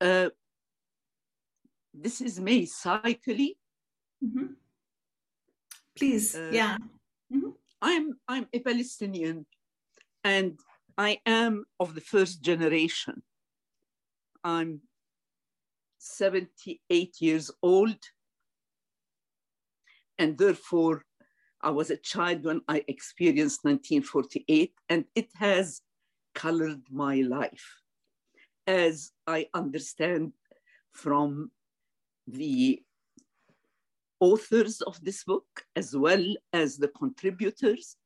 [0.00, 0.28] Uh,
[1.92, 3.54] this is me cycling.
[4.24, 4.46] Mm-hmm.
[5.96, 6.76] Please, uh, yeah.
[7.32, 7.50] Mm-hmm.
[7.82, 9.46] I'm I'm a Palestinian,
[10.22, 10.60] and
[10.96, 13.22] I am of the first generation.
[14.44, 14.82] I'm
[15.98, 17.98] 78 years old,
[20.18, 21.04] and therefore
[21.60, 25.82] I was a child when I experienced 1948, and it has
[26.34, 27.82] colored my life,
[28.66, 30.32] as I understand
[30.92, 31.50] from
[32.26, 32.82] the
[34.20, 37.96] authors of this book as well as the contributors.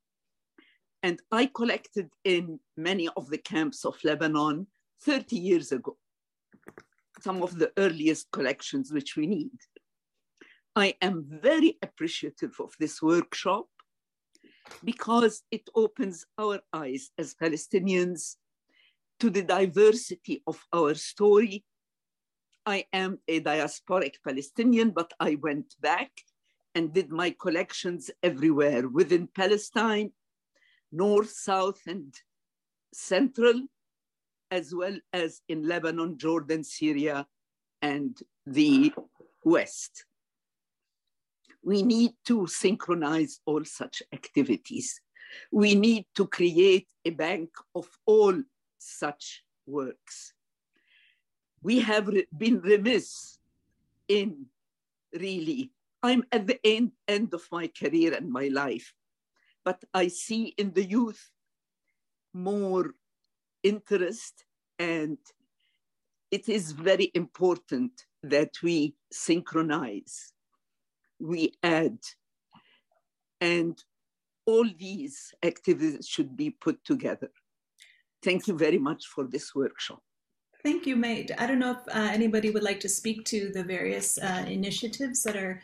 [1.02, 4.66] And I collected in many of the camps of Lebanon
[5.02, 5.96] 30 years ago,
[7.20, 9.50] some of the earliest collections which we need.
[10.74, 13.66] I am very appreciative of this workshop
[14.84, 18.36] because it opens our eyes as Palestinians
[19.20, 21.64] to the diversity of our story
[22.64, 26.12] I am a diasporic Palestinian, but I went back
[26.74, 30.12] and did my collections everywhere within Palestine,
[30.92, 32.14] north, south, and
[32.92, 33.66] central,
[34.50, 37.26] as well as in Lebanon, Jordan, Syria,
[37.80, 38.16] and
[38.46, 38.94] the
[39.44, 40.04] West.
[41.64, 45.00] We need to synchronize all such activities.
[45.50, 48.34] We need to create a bank of all
[48.78, 50.34] such works
[51.62, 53.38] we have been remiss
[54.08, 54.46] in
[55.12, 55.70] really,
[56.02, 58.92] I'm at the end, end of my career and my life,
[59.64, 61.30] but I see in the youth
[62.34, 62.94] more
[63.62, 64.44] interest
[64.78, 65.18] and
[66.30, 67.92] it is very important
[68.24, 70.32] that we synchronize,
[71.22, 71.98] we add,
[73.40, 73.82] and
[74.44, 77.30] all these activities should be put together.
[78.22, 80.02] Thank you very much for this workshop.
[80.64, 81.30] Thank you, Mate.
[81.38, 85.22] I don't know if uh, anybody would like to speak to the various uh, initiatives
[85.24, 85.60] that are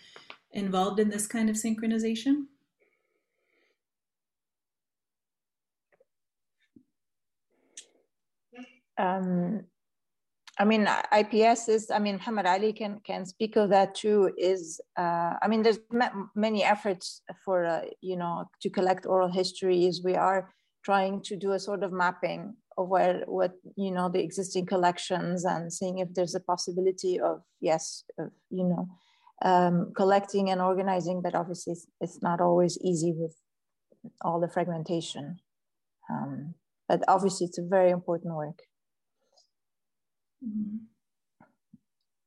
[0.52, 2.46] involved in this kind of synchronization.
[8.96, 9.64] Um,
[10.60, 14.80] I mean, IPS is, I mean, Muhammad Ali can, can speak of that too, is,
[14.98, 15.78] uh, I mean, there's
[16.34, 20.02] many efforts for, uh, you know, to collect oral histories.
[20.02, 20.52] We are
[20.84, 25.44] trying to do a sort of mapping of where what you know the existing collections
[25.44, 28.88] and seeing if there's a possibility of yes of, you know
[29.42, 33.34] um, collecting and organizing but obviously it's, it's, not always easy with
[34.22, 35.38] all the fragmentation
[36.10, 36.54] um,
[36.88, 38.60] but obviously it's a very important work
[40.44, 40.76] mm-hmm.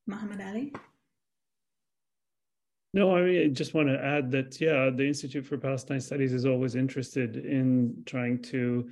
[0.07, 0.73] Muhammad Ali
[2.93, 6.33] no, I mean, I just want to add that, yeah, the Institute for Palestine Studies
[6.33, 8.89] is always interested in trying to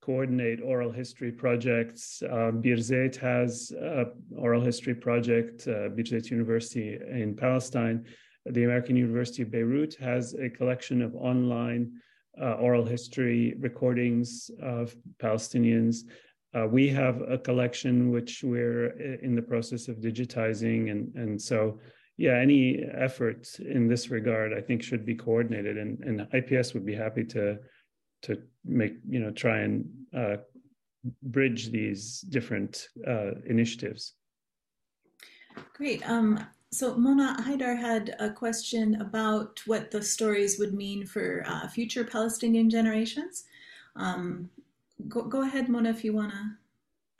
[0.00, 2.22] coordinate oral history projects.
[2.22, 8.06] Uh, Birzeit has an oral history project, uh, Birzeit University in Palestine.
[8.46, 11.92] The American University of Beirut has a collection of online
[12.40, 16.04] uh, oral history recordings of Palestinians.
[16.54, 18.88] Uh, we have a collection which we're
[19.22, 20.90] in the process of digitizing.
[20.90, 21.78] And, and so,
[22.18, 25.78] yeah, any effort in this regard, I think, should be coordinated.
[25.78, 27.58] And, and IPS would be happy to
[28.22, 29.84] to make you know try and
[30.16, 30.36] uh,
[31.24, 34.14] bridge these different uh, initiatives.
[35.74, 36.08] Great.
[36.08, 41.68] Um, so Mona Haidar had a question about what the stories would mean for uh,
[41.68, 43.44] future Palestinian generations.
[43.96, 44.48] Um,
[45.08, 46.56] go, go ahead, Mona, if you want to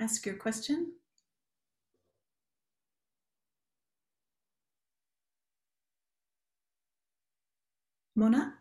[0.00, 0.92] ask your question.
[8.14, 8.54] Mona?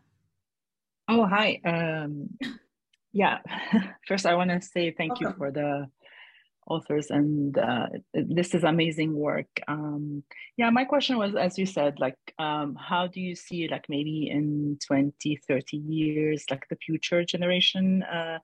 [1.08, 1.60] Oh, hi.
[1.64, 2.30] Um,
[3.12, 3.38] yeah,
[4.08, 5.26] first I want to say thank Welcome.
[5.28, 5.86] you for the
[6.66, 9.48] authors and uh, this is amazing work.
[9.68, 10.22] Um,
[10.56, 14.30] yeah, my question was, as you said, like, um, how do you see like maybe
[14.30, 18.38] in 20, 30 years, like the future generation, uh,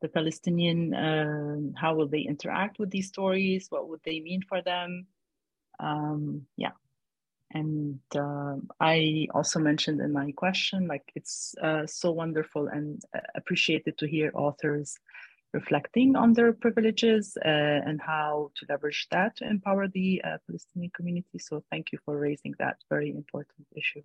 [0.00, 3.66] the Palestinian, uh, how will they interact with these stories?
[3.70, 5.06] What would they mean for them?
[5.80, 6.72] Um, yeah.
[7.52, 13.20] And uh, I also mentioned in my question, like it's uh, so wonderful and uh,
[13.34, 14.98] appreciated to hear authors
[15.52, 17.48] reflecting on their privileges uh,
[17.88, 21.38] and how to leverage that to empower the uh, Palestinian community.
[21.38, 24.02] So thank you for raising that very important issue.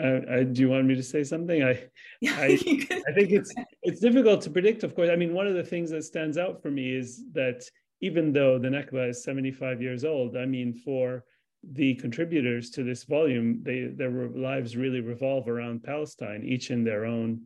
[0.00, 1.62] I, I, do you want me to say something?
[1.62, 1.70] I,
[2.24, 4.82] I, I think it's it's difficult to predict.
[4.82, 7.62] Of course, I mean, one of the things that stands out for me is that
[8.00, 11.24] even though the Nakba is 75 years old, I mean, for
[11.72, 17.04] the contributors to this volume, they their lives really revolve around Palestine, each in their
[17.04, 17.42] own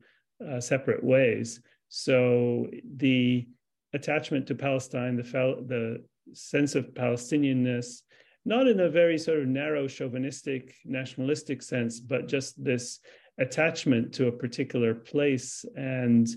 [0.46, 1.60] uh, separate ways.
[1.88, 3.46] So the
[3.94, 6.04] attachment to Palestine, the the
[6.34, 8.02] sense of Palestinianness,
[8.44, 13.00] not in a very sort of narrow chauvinistic nationalistic sense, but just this
[13.38, 16.28] attachment to a particular place and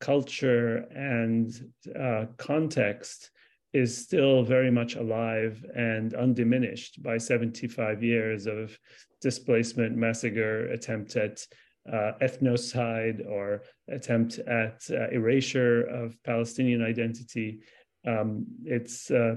[0.00, 3.30] culture and uh, context
[3.72, 8.78] is still very much alive and undiminished by 75 years of
[9.20, 11.44] displacement, massacre, attempt at
[11.92, 17.60] uh, ethnocide or attempt at uh, erasure of Palestinian identity.
[18.06, 19.36] Um, it's uh,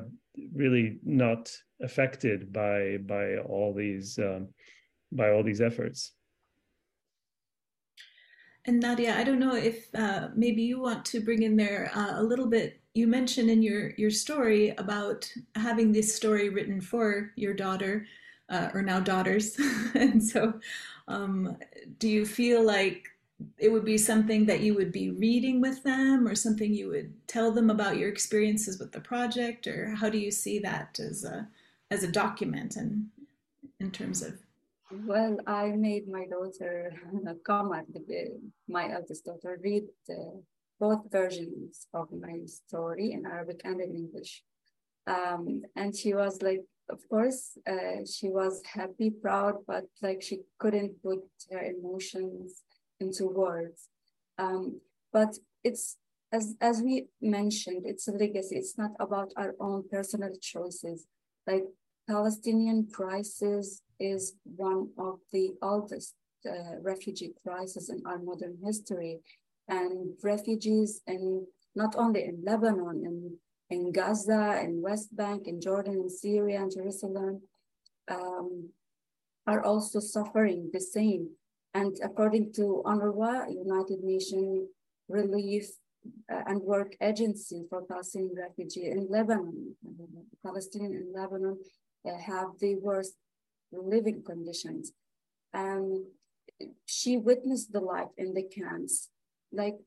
[0.54, 1.52] really not
[1.82, 4.50] affected by by all these um,
[5.12, 6.14] by all these efforts.
[8.66, 12.20] And Nadia, I don't know if uh, maybe you want to bring in there uh,
[12.20, 12.82] a little bit.
[12.94, 18.06] You mentioned in your your story about having this story written for your daughter,
[18.50, 19.58] uh, or now daughters,
[19.96, 20.60] and so
[21.08, 21.58] um,
[22.00, 23.08] do you feel like
[23.58, 27.14] it would be something that you would be reading with them or something you would
[27.28, 29.68] tell them about your experiences with the project?
[29.68, 31.48] Or how do you see that as a
[31.92, 33.08] as a document and
[33.80, 34.38] in terms of?
[35.06, 39.84] Well i made my daughter the, my eldest daughter read
[40.80, 44.44] both versions of my story in arabic and in english.
[45.08, 50.40] Um, and she was like of course uh, she was happy proud but like she
[50.58, 51.20] couldn't put
[51.52, 52.64] her emotions
[53.00, 53.90] into words.
[54.38, 55.98] Um, but it's
[56.32, 58.58] as as we mentioned, it's a legacy.
[58.58, 61.06] It's not about our own personal choices.
[61.46, 61.66] Like
[62.10, 66.16] Palestinian crisis is one of the oldest
[66.46, 69.20] uh, refugee crises in our modern history,
[69.68, 73.38] and refugees in not only in Lebanon, in
[73.70, 77.42] in Gaza, in West Bank, in Jordan, in Syria, and Jerusalem,
[78.10, 78.70] um,
[79.46, 81.30] are also suffering the same
[81.78, 83.34] and according to UNRWA,
[83.66, 84.68] United Nations
[85.08, 85.66] Relief
[86.32, 89.76] uh, and Work Agency for Palestinian Refugees in Lebanon,
[90.44, 91.56] Palestinian in Lebanon
[92.08, 93.14] uh, have the worst
[93.72, 94.92] living conditions.
[95.54, 96.06] And
[96.86, 99.10] she witnessed the life in the camps.
[99.52, 99.80] Like,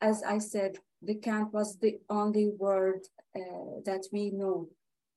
[0.00, 3.00] as I said, the camp was the only word
[3.34, 4.68] uh, that we know,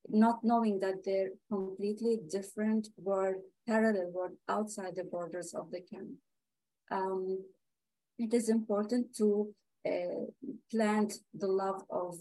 [0.10, 3.36] not knowing that they're completely different world
[3.68, 6.12] parallel world outside the borders of the camp.
[6.92, 7.40] Um,
[8.18, 9.54] it is important to
[9.88, 10.26] uh,
[10.72, 12.16] plant the love of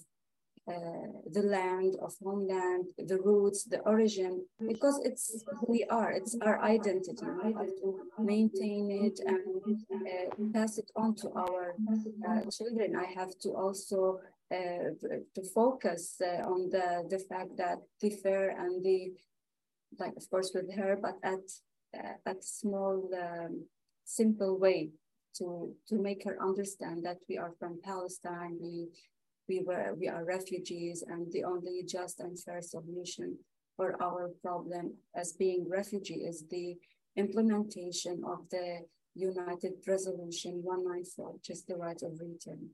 [0.67, 6.35] uh, the land, of homeland, the roots, the origin, because it's who we are, it's
[6.41, 7.27] our identity.
[7.45, 11.75] We have to maintain it and uh, pass it on to our
[12.27, 12.97] uh, children.
[12.97, 14.21] I have to also
[14.51, 18.11] to focus uh, on the, the fact that the
[18.59, 19.13] and the
[19.99, 21.45] like of course with her, but at
[21.97, 23.65] uh, at small, um,
[24.05, 24.91] simple way
[25.39, 28.59] to to make her understand that we are from Palestine.
[28.61, 28.89] We
[29.49, 33.39] we were we are refugees, and the only just and fair solution
[33.77, 36.77] for our problem as being refugee is the
[37.17, 38.81] implementation of the
[39.15, 42.71] United Resolution 194, which is the right of return.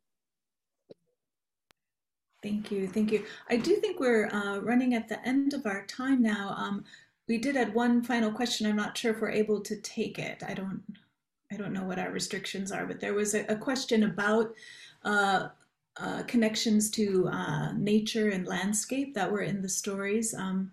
[2.43, 3.25] Thank you, thank you.
[3.51, 6.55] I do think we're uh, running at the end of our time now.
[6.57, 6.85] Um,
[7.29, 8.67] we did add one final question.
[8.67, 10.43] I'm not sure if we're able to take it.
[10.47, 10.83] I don't,
[11.53, 14.55] I don't know what our restrictions are, but there was a, a question about
[15.05, 15.49] uh,
[15.99, 20.33] uh, connections to uh, nature and landscape that were in the stories.
[20.35, 20.73] Um,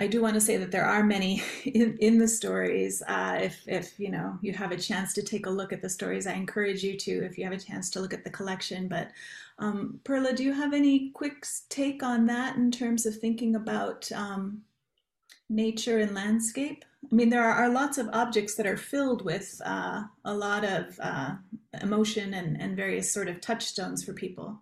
[0.00, 3.02] I do want to say that there are many in, in the stories.
[3.06, 5.90] Uh, if, if you know you have a chance to take a look at the
[5.90, 7.24] stories, I encourage you to.
[7.24, 9.10] If you have a chance to look at the collection, but
[9.58, 14.10] um, Perla, do you have any quick take on that in terms of thinking about
[14.12, 14.62] um,
[15.48, 16.84] nature and landscape?
[17.10, 20.64] I mean, there are, are, lots of objects that are filled with uh, a lot
[20.64, 21.34] of uh,
[21.80, 24.60] emotion and, and various sort of touchstones for people.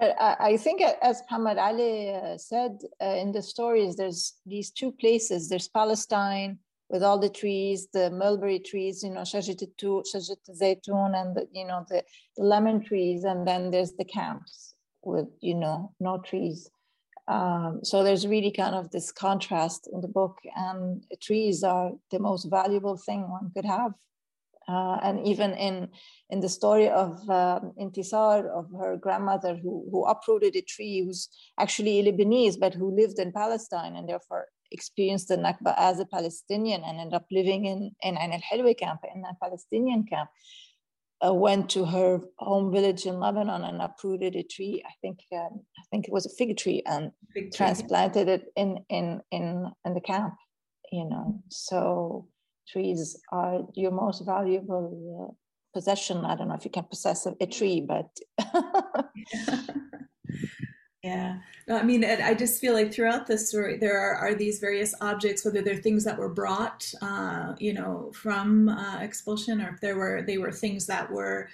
[0.00, 5.48] I think, as Muhammad Ali uh, said uh, in the stories, there's these two places.
[5.48, 6.58] There's Palestine
[6.88, 11.84] with all the trees, the mulberry trees, you know, Shajarat Zaytun, and the, you know
[11.88, 12.02] the,
[12.36, 16.70] the, lemon trees, and then there's the camps with you know no trees.
[17.28, 22.18] Um, so there's really kind of this contrast in the book, and trees are the
[22.18, 23.92] most valuable thing one could have
[24.70, 25.88] uh, and even in
[26.32, 31.28] in the story of um, Intisar, of her grandmother who, who uprooted a tree, who's
[31.58, 36.82] actually Lebanese, but who lived in Palestine and therefore experienced the Nakba as a Palestinian
[36.84, 40.30] and ended up living in, in Ain al-Hilwa camp, in a Palestinian camp,
[41.26, 44.82] uh, went to her home village in Lebanon and uprooted a tree.
[44.86, 48.44] I think um, I think it was a fig tree and fig tree, transplanted it
[48.56, 50.34] in, in, in, in the camp,
[50.92, 52.28] you know, so
[52.70, 55.32] trees are your most valuable uh,
[55.72, 56.24] possession.
[56.24, 58.08] I don't know if you can possess a, a tree, but.
[61.02, 61.38] yeah.
[61.68, 64.94] No, I mean, I just feel like throughout the story, there are, are these various
[65.00, 69.80] objects, whether they're things that were brought, uh, you know, from uh, expulsion, or if
[69.80, 71.48] there were they were things that were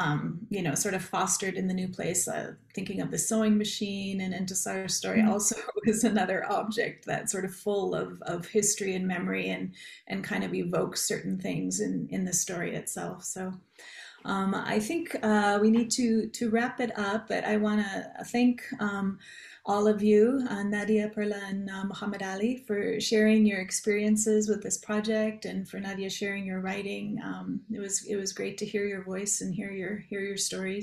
[0.00, 2.26] um, you know, sort of fostered in the new place.
[2.26, 5.30] Uh, thinking of the sewing machine and Intisar's story mm-hmm.
[5.30, 9.74] also is another object that's sort of full of, of history and memory and,
[10.06, 13.24] and kind of evokes certain things in, in the story itself.
[13.24, 13.52] So
[14.24, 18.24] um, I think uh, we need to, to wrap it up, but I want to
[18.24, 19.18] thank um,
[19.66, 24.62] all of you, uh, Nadia, Perla, and uh, Muhammad Ali, for sharing your experiences with
[24.62, 27.20] this project, and for Nadia sharing your writing.
[27.22, 30.36] Um, it was it was great to hear your voice and hear your hear your
[30.36, 30.78] stories.